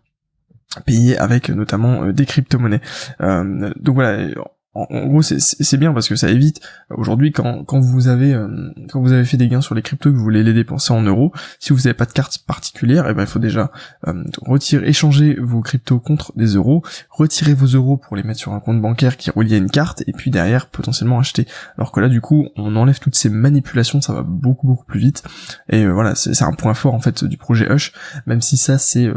payer 0.85 1.17
avec 1.17 1.49
notamment 1.49 2.03
euh, 2.03 2.13
des 2.13 2.25
crypto-monnaies. 2.25 2.81
Euh, 3.21 3.71
donc 3.79 3.95
voilà, 3.95 4.27
en, 4.75 5.07
gros 5.07 5.21
c'est 5.21 5.77
bien 5.77 5.93
parce 5.93 6.09
que 6.09 6.15
ça 6.15 6.29
évite 6.29 6.59
aujourd'hui 6.89 7.31
quand, 7.31 7.63
quand 7.63 7.79
vous 7.79 8.09
avez 8.09 8.33
euh, 8.33 8.47
quand 8.89 9.01
vous 9.01 9.13
avez 9.13 9.23
fait 9.23 9.37
des 9.37 9.47
gains 9.47 9.61
sur 9.61 9.73
les 9.73 9.81
cryptos 9.81 10.11
que 10.11 10.17
vous 10.17 10.23
voulez 10.23 10.43
les 10.43 10.53
dépenser 10.53 10.91
en 10.91 11.01
euros 11.01 11.31
si 11.59 11.71
vous 11.71 11.79
n'avez 11.79 11.93
pas 11.93 12.05
de 12.05 12.11
carte 12.11 12.39
particulière 12.39 13.07
et 13.07 13.11
eh 13.11 13.13
ben 13.13 13.23
il 13.23 13.27
faut 13.27 13.39
déjà 13.39 13.71
euh, 14.07 14.23
retirer 14.41 14.87
échanger 14.87 15.37
vos 15.39 15.61
cryptos 15.61 15.99
contre 15.99 16.33
des 16.35 16.55
euros 16.55 16.83
retirer 17.09 17.53
vos 17.53 17.67
euros 17.67 17.95
pour 17.95 18.17
les 18.17 18.23
mettre 18.23 18.39
sur 18.39 18.51
un 18.53 18.59
compte 18.59 18.81
bancaire 18.81 19.15
qui 19.15 19.29
est 19.29 19.33
relié 19.33 19.55
à 19.55 19.57
une 19.59 19.71
carte 19.71 20.03
et 20.07 20.11
puis 20.11 20.29
derrière 20.29 20.67
potentiellement 20.67 21.19
acheter. 21.19 21.47
Alors 21.77 21.93
que 21.93 22.01
là 22.01 22.09
du 22.09 22.19
coup 22.19 22.49
on 22.57 22.75
enlève 22.75 22.99
toutes 22.99 23.15
ces 23.15 23.29
manipulations 23.29 24.01
ça 24.01 24.13
va 24.13 24.23
beaucoup 24.23 24.67
beaucoup 24.67 24.85
plus 24.85 24.99
vite. 24.99 25.23
Et 25.69 25.85
euh, 25.85 25.93
voilà 25.93 26.15
c'est 26.15 26.43
un 26.43 26.53
point 26.53 26.73
fort 26.73 26.93
en 26.93 26.99
fait 26.99 27.23
du 27.23 27.37
projet 27.37 27.71
Hush 27.71 27.93
même 28.25 28.41
si 28.41 28.57
ça 28.57 28.77
c'est 28.77 29.09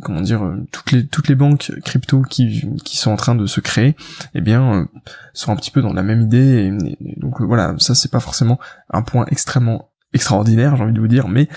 comment 0.00 0.22
dire 0.22 0.50
toutes 0.70 0.92
les 0.92 1.06
toutes 1.06 1.28
les 1.28 1.34
banques 1.34 1.70
crypto 1.84 2.22
qui 2.22 2.66
qui 2.82 2.96
sont 2.96 3.10
en 3.10 3.16
train 3.16 3.34
de 3.34 3.44
se 3.44 3.60
créer 3.60 3.94
eh 4.34 4.40
bien 4.40 4.88
sont 5.32 5.52
un 5.52 5.56
petit 5.56 5.70
peu 5.70 5.82
dans 5.82 5.92
la 5.92 6.02
même 6.02 6.22
idée 6.22 6.70
donc 7.16 7.40
euh, 7.40 7.44
voilà 7.44 7.74
ça 7.78 7.94
c'est 7.94 8.10
pas 8.10 8.20
forcément 8.20 8.58
un 8.90 9.02
point 9.02 9.26
extrêmement 9.30 9.90
extraordinaire 10.12 10.76
j'ai 10.76 10.82
envie 10.82 10.92
de 10.92 11.00
vous 11.00 11.08
dire 11.08 11.28
mais 11.28 11.48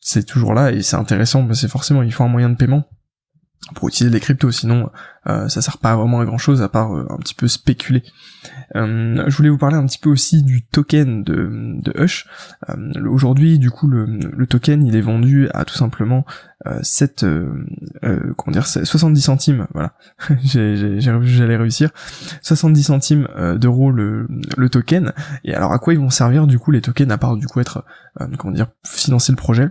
c'est 0.00 0.24
toujours 0.24 0.54
là 0.54 0.72
et 0.72 0.82
c'est 0.82 0.96
intéressant 0.96 1.46
c'est 1.52 1.68
forcément 1.68 2.02
il 2.02 2.12
faut 2.12 2.24
un 2.24 2.28
moyen 2.28 2.50
de 2.50 2.56
paiement 2.56 2.84
pour 3.74 3.88
utiliser 3.88 4.12
les 4.12 4.20
cryptos, 4.20 4.52
sinon 4.52 4.90
euh, 5.28 5.48
ça 5.48 5.60
sert 5.60 5.78
pas 5.78 5.96
vraiment 5.96 6.20
à 6.20 6.24
grand 6.24 6.38
chose 6.38 6.62
à 6.62 6.68
part 6.68 6.94
euh, 6.94 7.04
un 7.10 7.16
petit 7.16 7.34
peu 7.34 7.48
spéculer. 7.48 8.04
Euh, 8.76 9.24
je 9.26 9.36
voulais 9.36 9.48
vous 9.48 9.58
parler 9.58 9.76
un 9.76 9.84
petit 9.86 9.98
peu 9.98 10.08
aussi 10.08 10.44
du 10.44 10.64
token 10.64 11.24
de, 11.24 11.80
de 11.82 11.92
Hush. 12.00 12.28
Aujourd'hui, 13.10 13.58
du 13.58 13.70
coup, 13.70 13.88
le, 13.88 14.46
token 14.46 14.86
il 14.86 14.94
est 14.94 15.00
vendu 15.00 15.48
à 15.52 15.64
tout 15.64 15.74
simplement 15.74 16.24
7, 16.82 17.26
comment 18.36 18.52
dire, 18.52 18.66
70 18.66 19.20
centimes. 19.20 19.66
Voilà, 19.72 19.94
j'allais 20.44 21.56
réussir. 21.56 21.90
70 22.42 22.82
centimes 22.84 23.28
d'euros 23.56 23.90
le, 23.90 24.28
le 24.56 24.68
token. 24.68 25.12
Et 25.44 25.54
alors, 25.54 25.72
à 25.72 25.78
quoi 25.78 25.92
ils 25.92 26.00
vont 26.00 26.10
servir 26.10 26.46
du 26.46 26.58
coup 26.60 26.70
les 26.70 26.80
tokens 26.80 27.10
à 27.10 27.18
part 27.18 27.36
du 27.36 27.46
coup 27.46 27.58
être, 27.60 27.84
comment 28.38 28.54
dire, 28.54 28.68
financer 28.84 29.32
le 29.32 29.36
projet? 29.36 29.70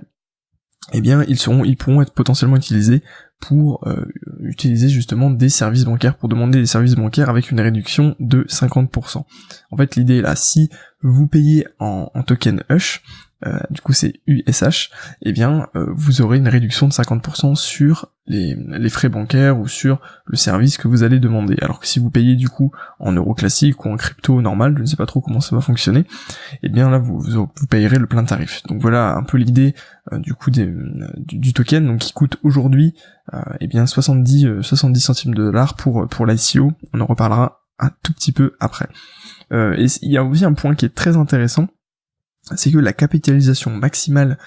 Eh 0.93 1.01
bien 1.01 1.23
ils 1.27 1.39
seront 1.39 1.63
ils 1.63 1.77
pourront 1.77 2.01
être 2.03 2.13
potentiellement 2.13 2.57
utilisés 2.57 3.01
pour 3.39 3.87
euh, 3.87 4.05
utiliser 4.41 4.89
justement 4.89 5.29
des 5.29 5.49
services 5.49 5.83
bancaires 5.83 6.17
pour 6.17 6.29
demander 6.29 6.59
des 6.59 6.65
services 6.65 6.95
bancaires 6.95 7.29
avec 7.29 7.51
une 7.51 7.59
réduction 7.59 8.15
de 8.19 8.43
50%. 8.43 9.23
En 9.71 9.77
fait 9.77 9.95
l'idée 9.95 10.17
est 10.17 10.21
là 10.21 10.35
si 10.35 10.69
vous 11.01 11.27
payez 11.27 11.67
en, 11.79 12.09
en 12.13 12.23
token 12.23 12.63
Hush 12.69 13.03
euh, 13.45 13.59
du 13.69 13.81
coup 13.81 13.91
c'est 13.91 14.21
USH, 14.27 14.89
eh 15.21 15.33
bien 15.33 15.67
euh, 15.75 15.87
vous 15.93 16.21
aurez 16.21 16.37
une 16.37 16.47
réduction 16.47 16.87
de 16.87 16.93
50% 16.93 17.55
sur 17.55 18.11
les, 18.27 18.55
frais 18.89 19.09
bancaires 19.09 19.59
ou 19.59 19.67
sur 19.67 19.99
le 20.25 20.37
service 20.37 20.77
que 20.77 20.87
vous 20.87 21.03
allez 21.03 21.19
demander. 21.19 21.57
Alors 21.61 21.79
que 21.79 21.85
si 21.85 21.99
vous 21.99 22.09
payez 22.09 22.35
du 22.35 22.47
coup 22.47 22.71
en 22.97 23.11
euro 23.11 23.33
classique 23.33 23.83
ou 23.83 23.89
en 23.89 23.97
crypto 23.97 24.41
normal, 24.41 24.75
je 24.77 24.81
ne 24.81 24.85
sais 24.85 24.95
pas 24.95 25.05
trop 25.05 25.19
comment 25.19 25.41
ça 25.41 25.55
va 25.55 25.61
fonctionner, 25.61 26.05
eh 26.63 26.69
bien 26.69 26.89
là 26.89 26.97
vous, 26.97 27.19
vous, 27.19 27.67
payerez 27.69 27.99
le 27.99 28.07
plein 28.07 28.23
tarif. 28.23 28.63
Donc 28.67 28.81
voilà 28.81 29.15
un 29.15 29.23
peu 29.23 29.37
l'idée 29.37 29.75
euh, 30.13 30.17
du 30.17 30.33
coup 30.33 30.49
du, 30.49 31.53
token, 31.53 31.85
donc 31.85 31.99
qui 31.99 32.13
coûte 32.13 32.37
aujourd'hui 32.41 32.95
eh 33.59 33.67
bien 33.67 33.85
70 33.85 34.61
70 34.61 34.99
centimes 34.99 35.33
de 35.33 35.43
dollars 35.43 35.75
pour 35.75 36.07
pour 36.07 36.25
l'ICO. 36.25 36.71
On 36.93 37.01
en 37.01 37.05
reparlera 37.05 37.63
un 37.79 37.89
tout 38.01 38.13
petit 38.13 38.31
peu 38.31 38.55
après. 38.61 38.87
et 39.51 39.85
il 40.01 40.11
y 40.11 40.17
a 40.17 40.23
aussi 40.23 40.45
un 40.45 40.53
point 40.53 40.73
qui 40.73 40.85
est 40.85 40.95
très 40.95 41.17
intéressant, 41.17 41.67
c'est 42.55 42.71
que 42.71 42.77
la 42.77 42.93
capitalisation 42.93 43.71
maximale 43.71 44.37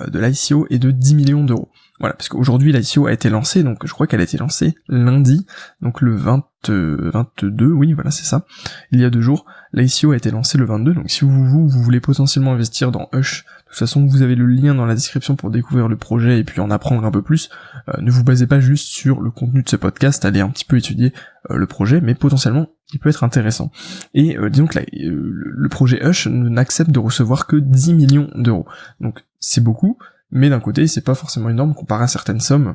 euh, 0.00 0.06
de 0.06 0.18
l'ICO 0.18 0.66
est 0.70 0.78
de 0.78 0.90
10 0.90 1.14
millions 1.14 1.44
d'euros. 1.44 1.70
Voilà, 2.00 2.14
parce 2.14 2.28
qu'aujourd'hui 2.28 2.72
l'ICO 2.72 3.06
a 3.06 3.12
été 3.12 3.28
lancée, 3.28 3.64
donc 3.64 3.84
je 3.84 3.92
crois 3.92 4.06
qu'elle 4.06 4.20
a 4.20 4.24
été 4.24 4.38
lancée 4.38 4.76
lundi, 4.88 5.46
donc 5.82 6.00
le 6.00 6.14
20, 6.14 6.44
22, 6.68 7.72
oui 7.72 7.92
voilà 7.92 8.12
c'est 8.12 8.24
ça, 8.24 8.46
il 8.92 9.00
y 9.00 9.04
a 9.04 9.10
deux 9.10 9.20
jours, 9.20 9.46
l'ICO 9.72 10.12
a 10.12 10.16
été 10.16 10.30
lancée 10.30 10.58
le 10.58 10.64
22, 10.64 10.94
donc 10.94 11.10
si 11.10 11.24
vous, 11.24 11.44
vous, 11.44 11.68
vous 11.68 11.82
voulez 11.82 12.00
potentiellement 12.00 12.52
investir 12.52 12.92
dans 12.92 13.08
Hush, 13.12 13.44
de 13.68 13.72
toute 13.72 13.80
façon 13.80 14.06
vous 14.06 14.22
avez 14.22 14.34
le 14.34 14.46
lien 14.46 14.74
dans 14.74 14.86
la 14.86 14.94
description 14.94 15.36
pour 15.36 15.50
découvrir 15.50 15.88
le 15.88 15.96
projet 15.96 16.38
et 16.38 16.44
puis 16.44 16.60
en 16.60 16.70
apprendre 16.70 17.04
un 17.04 17.10
peu 17.10 17.20
plus, 17.20 17.50
euh, 17.88 18.00
ne 18.00 18.10
vous 18.10 18.24
basez 18.24 18.46
pas 18.46 18.60
juste 18.60 18.88
sur 18.88 19.20
le 19.20 19.30
contenu 19.30 19.62
de 19.62 19.68
ce 19.68 19.76
podcast, 19.76 20.24
allez 20.24 20.40
un 20.40 20.48
petit 20.48 20.64
peu 20.64 20.78
étudier 20.78 21.12
euh, 21.50 21.56
le 21.56 21.66
projet, 21.66 22.00
mais 22.00 22.14
potentiellement 22.14 22.68
il 22.94 22.98
peut 22.98 23.10
être 23.10 23.24
intéressant. 23.24 23.70
Et 24.14 24.38
euh, 24.38 24.48
disons 24.48 24.66
que 24.66 24.78
le 24.90 25.68
projet 25.68 26.04
Hush 26.04 26.26
n'accepte 26.28 26.90
de 26.90 26.98
recevoir 26.98 27.46
que 27.46 27.56
10 27.56 27.92
millions 27.92 28.30
d'euros, 28.34 28.66
donc 29.00 29.24
c'est 29.38 29.62
beaucoup, 29.62 29.98
mais 30.30 30.48
d'un 30.48 30.60
côté 30.60 30.86
c'est 30.86 31.04
pas 31.04 31.14
forcément 31.14 31.50
énorme 31.50 31.74
comparé 31.74 32.04
à 32.04 32.08
certaines 32.08 32.40
sommes 32.40 32.74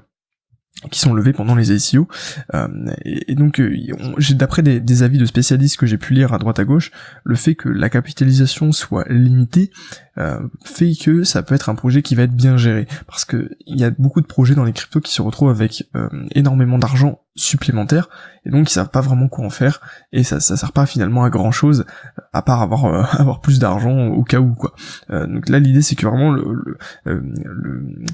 qui 0.91 0.99
sont 0.99 1.13
levées 1.13 1.33
pendant 1.33 1.55
les 1.55 1.71
ICO. 1.71 2.07
Euh, 2.53 2.67
et, 3.05 3.35
donc, 3.35 3.59
euh, 3.59 3.73
d'après 4.31 4.61
des, 4.61 5.03
avis 5.03 5.17
de 5.17 5.25
spécialistes 5.25 5.77
que 5.77 5.85
j'ai 5.85 5.97
pu 5.97 6.13
lire 6.13 6.33
à 6.33 6.37
droite 6.39 6.59
à 6.59 6.65
gauche, 6.65 6.91
le 7.23 7.35
fait 7.35 7.55
que 7.55 7.69
la 7.69 7.89
capitalisation 7.89 8.71
soit 8.71 9.05
limitée 9.09 9.71
fait 10.63 10.93
que 10.93 11.23
ça 11.23 11.41
peut 11.41 11.55
être 11.55 11.69
un 11.69 11.75
projet 11.75 12.01
qui 12.01 12.15
va 12.15 12.23
être 12.23 12.35
bien 12.35 12.57
géré. 12.57 12.87
Parce 13.07 13.25
que 13.25 13.51
il 13.65 13.79
y 13.79 13.83
a 13.83 13.89
beaucoup 13.89 14.21
de 14.21 14.27
projets 14.27 14.55
dans 14.55 14.63
les 14.63 14.73
cryptos 14.73 15.01
qui 15.01 15.13
se 15.13 15.21
retrouvent 15.21 15.49
avec 15.49 15.89
énormément 16.31 16.77
d'argent 16.77 17.19
supplémentaire. 17.35 18.09
Et 18.45 18.51
donc 18.51 18.69
ils 18.69 18.73
savent 18.73 18.89
pas 18.89 19.01
vraiment 19.01 19.27
quoi 19.27 19.45
en 19.45 19.49
faire. 19.49 19.81
Et 20.11 20.23
ça 20.23 20.39
ça 20.39 20.55
sert 20.55 20.71
pas 20.71 20.85
finalement 20.85 21.23
à 21.23 21.29
grand 21.29 21.51
chose 21.51 21.85
à 22.31 22.41
part 22.43 22.61
avoir 22.61 22.85
avoir 23.19 23.41
plus 23.41 23.57
d'argent 23.57 24.07
au 24.07 24.23
cas 24.23 24.39
où 24.39 24.53
quoi. 24.53 24.73
Donc 25.09 25.49
là 25.49 25.59
l'idée 25.59 25.81
c'est 25.81 25.95
que 25.95 26.05
vraiment 26.05 26.31
le, 26.31 26.77
le, 27.05 27.23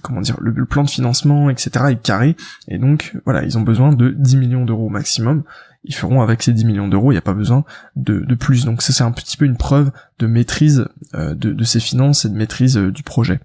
comment 0.01 0.22
dire 0.22 0.38
le, 0.39 0.65
plan 0.65 0.84
de 0.84 0.89
financement 0.89 1.50
etc 1.50 1.86
est 1.89 2.01
carré. 2.01 2.38
Et 2.70 2.77
donc 2.77 3.18
voilà 3.25 3.44
ils 3.44 3.58
ont 3.58 3.62
besoin 3.62 3.91
de 3.91 4.10
10 4.10 4.38
millions 4.38 4.65
d'euros 4.65 4.89
maximum 4.89 5.44
ils 5.83 5.95
feront 5.95 6.21
avec 6.21 6.43
ces 6.43 6.53
10 6.53 6.65
millions 6.65 6.88
d'euros, 6.88 7.12
il 7.12 7.15
n'y 7.15 7.19
a 7.19 7.21
pas 7.21 7.33
besoin 7.33 7.63
de, 7.95 8.19
de, 8.19 8.36
plus. 8.36 8.65
Donc 8.65 8.81
ça 8.81 8.93
c'est 8.93 9.03
un 9.03 9.12
petit 9.12 9.38
peu 9.38 9.45
une 9.45 9.57
preuve 9.57 9.91
de 10.19 10.27
maîtrise 10.27 10.88
euh, 11.15 11.33
de, 11.36 11.53
de 11.53 11.63
ces 11.63 11.79
finances 11.79 12.25
et 12.25 12.29
de 12.29 12.36
maîtrise 12.36 12.77
euh, 12.77 12.91
du 12.91 13.03
projet. 13.03 13.39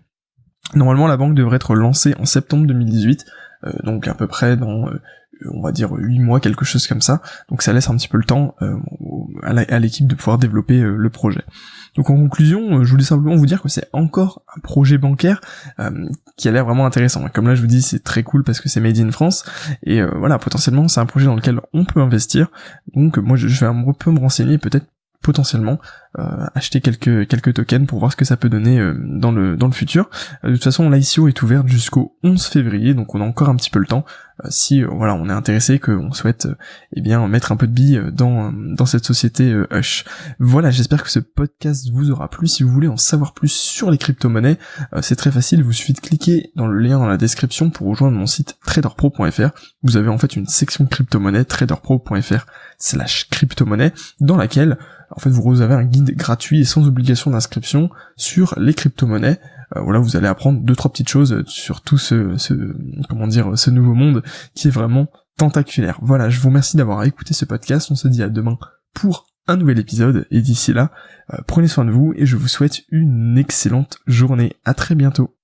Normalement 0.74 1.06
la 1.06 1.16
banque 1.16 1.34
devrait 1.34 1.56
être 1.56 1.74
lancée 1.74 2.14
en 2.18 2.24
septembre 2.24 2.66
2018, 2.66 3.24
euh, 3.66 3.72
donc 3.84 4.08
à 4.08 4.14
peu 4.14 4.26
près 4.26 4.56
dans 4.56 4.88
on 5.50 5.60
va 5.60 5.72
dire 5.72 5.92
8 5.92 6.20
mois, 6.20 6.40
quelque 6.40 6.64
chose 6.64 6.86
comme 6.86 7.02
ça. 7.02 7.20
Donc 7.50 7.62
ça 7.62 7.72
laisse 7.72 7.90
un 7.90 7.96
petit 7.96 8.08
peu 8.08 8.18
le 8.18 8.24
temps 8.24 8.54
à 9.42 9.78
l'équipe 9.80 10.06
de 10.06 10.14
pouvoir 10.14 10.38
développer 10.38 10.80
le 10.80 11.10
projet. 11.10 11.42
Donc 11.96 12.10
en 12.10 12.16
conclusion, 12.16 12.78
euh, 12.78 12.84
je 12.84 12.90
voulais 12.90 13.04
simplement 13.04 13.36
vous 13.36 13.46
dire 13.46 13.62
que 13.62 13.68
c'est 13.68 13.88
encore 13.92 14.42
un 14.56 14.60
projet 14.60 14.98
bancaire 14.98 15.40
euh, 15.78 16.08
qui 16.36 16.48
a 16.48 16.52
l'air 16.52 16.64
vraiment 16.64 16.86
intéressant. 16.86 17.26
Comme 17.32 17.46
là 17.46 17.54
je 17.54 17.60
vous 17.60 17.66
dis, 17.66 17.82
c'est 17.82 18.02
très 18.02 18.22
cool 18.22 18.44
parce 18.44 18.60
que 18.60 18.68
c'est 18.68 18.80
made 18.80 18.98
in 18.98 19.10
France 19.10 19.44
et 19.84 20.00
euh, 20.00 20.10
voilà, 20.16 20.38
potentiellement 20.38 20.88
c'est 20.88 21.00
un 21.00 21.06
projet 21.06 21.26
dans 21.26 21.36
lequel 21.36 21.60
on 21.72 21.84
peut 21.84 22.00
investir. 22.00 22.48
Donc 22.94 23.18
moi 23.18 23.36
je 23.36 23.46
vais 23.46 23.66
un 23.66 23.92
peu 23.92 24.10
me 24.10 24.18
renseigner 24.18 24.58
peut-être 24.58 24.86
potentiellement 25.22 25.78
acheter 26.54 26.82
quelques 26.82 27.26
quelques 27.26 27.54
tokens 27.54 27.86
pour 27.86 27.98
voir 27.98 28.12
ce 28.12 28.16
que 28.16 28.26
ça 28.26 28.36
peut 28.36 28.50
donner 28.50 28.78
dans 28.98 29.32
le 29.32 29.56
dans 29.56 29.66
le 29.66 29.72
futur. 29.72 30.10
De 30.42 30.52
toute 30.52 30.62
façon, 30.62 30.90
l'ICO 30.90 31.28
est 31.28 31.42
ouverte 31.42 31.66
jusqu'au 31.66 32.14
11 32.22 32.44
février, 32.44 32.92
donc 32.92 33.14
on 33.14 33.22
a 33.22 33.24
encore 33.24 33.48
un 33.48 33.56
petit 33.56 33.70
peu 33.70 33.78
le 33.78 33.86
temps. 33.86 34.04
Si 34.48 34.82
voilà, 34.82 35.14
on 35.14 35.28
est 35.28 35.32
intéressé, 35.32 35.78
qu'on 35.78 36.12
souhaite 36.12 36.48
eh 36.92 37.00
bien 37.00 37.26
mettre 37.28 37.52
un 37.52 37.56
peu 37.56 37.66
de 37.66 37.72
billes 37.72 38.02
dans 38.12 38.52
dans 38.52 38.86
cette 38.86 39.04
société 39.04 39.54
Hush. 39.70 40.04
Voilà, 40.38 40.70
j'espère 40.70 41.02
que 41.02 41.10
ce 41.10 41.20
podcast 41.20 41.88
vous 41.92 42.10
aura 42.10 42.28
plu. 42.28 42.46
Si 42.46 42.62
vous 42.62 42.70
voulez 42.70 42.88
en 42.88 42.96
savoir 42.96 43.34
plus 43.34 43.52
sur 43.52 43.90
les 43.90 43.98
crypto-monnaies, 43.98 44.58
c'est 45.02 45.16
très 45.16 45.30
facile. 45.30 45.60
Il 45.60 45.64
vous 45.64 45.72
suffit 45.72 45.92
de 45.92 46.00
cliquer 46.00 46.50
dans 46.56 46.66
le 46.66 46.78
lien 46.78 46.98
dans 46.98 47.06
la 47.06 47.16
description 47.16 47.70
pour 47.70 47.88
rejoindre 47.88 48.16
mon 48.16 48.26
site 48.26 48.58
traderpro.fr. 48.66 49.50
Vous 49.82 49.96
avez 49.96 50.08
en 50.08 50.18
fait 50.18 50.36
une 50.36 50.46
section 50.46 50.86
crypto-monnaie 50.86 51.44
traderpro.fr 51.44 52.46
slash 52.78 53.28
crypto-monnaie 53.30 53.92
dans 54.20 54.36
laquelle 54.36 54.78
en 55.10 55.20
fait 55.20 55.30
vous 55.30 55.60
avez 55.60 55.74
un 55.74 55.84
guide 55.84 56.16
gratuit 56.16 56.60
et 56.60 56.64
sans 56.64 56.86
obligation 56.86 57.30
d'inscription 57.30 57.90
sur 58.16 58.54
les 58.58 58.74
crypto-monnaies. 58.74 59.38
Euh, 59.76 59.80
voilà, 59.80 59.98
vous 59.98 60.16
allez 60.16 60.26
apprendre 60.26 60.60
deux 60.60 60.76
trois 60.76 60.90
petites 60.90 61.08
choses 61.08 61.44
sur 61.46 61.80
tout 61.80 61.98
ce, 61.98 62.36
comment 63.08 63.26
dire 63.26 63.58
ce 63.58 63.70
nouveau 63.70 63.94
monde 63.94 64.22
qui 64.54 64.68
est 64.68 64.72
vraiment 64.72 65.08
tentaculaire. 65.36 65.98
Voilà, 66.02 66.30
je 66.30 66.40
vous 66.40 66.48
remercie 66.48 66.76
d'avoir 66.76 67.04
écouté 67.04 67.34
ce 67.34 67.44
podcast. 67.44 67.90
On 67.90 67.96
se 67.96 68.08
dit 68.08 68.22
à 68.22 68.28
demain 68.28 68.58
pour 68.94 69.26
un 69.46 69.56
nouvel 69.56 69.78
épisode 69.78 70.26
et 70.30 70.40
d'ici 70.40 70.72
là, 70.72 70.90
euh, 71.32 71.38
prenez 71.46 71.68
soin 71.68 71.84
de 71.84 71.90
vous 71.90 72.14
et 72.16 72.26
je 72.26 72.36
vous 72.36 72.48
souhaite 72.48 72.82
une 72.90 73.36
excellente 73.36 73.98
journée. 74.06 74.54
À 74.64 74.74
très 74.74 74.94
bientôt. 74.94 75.36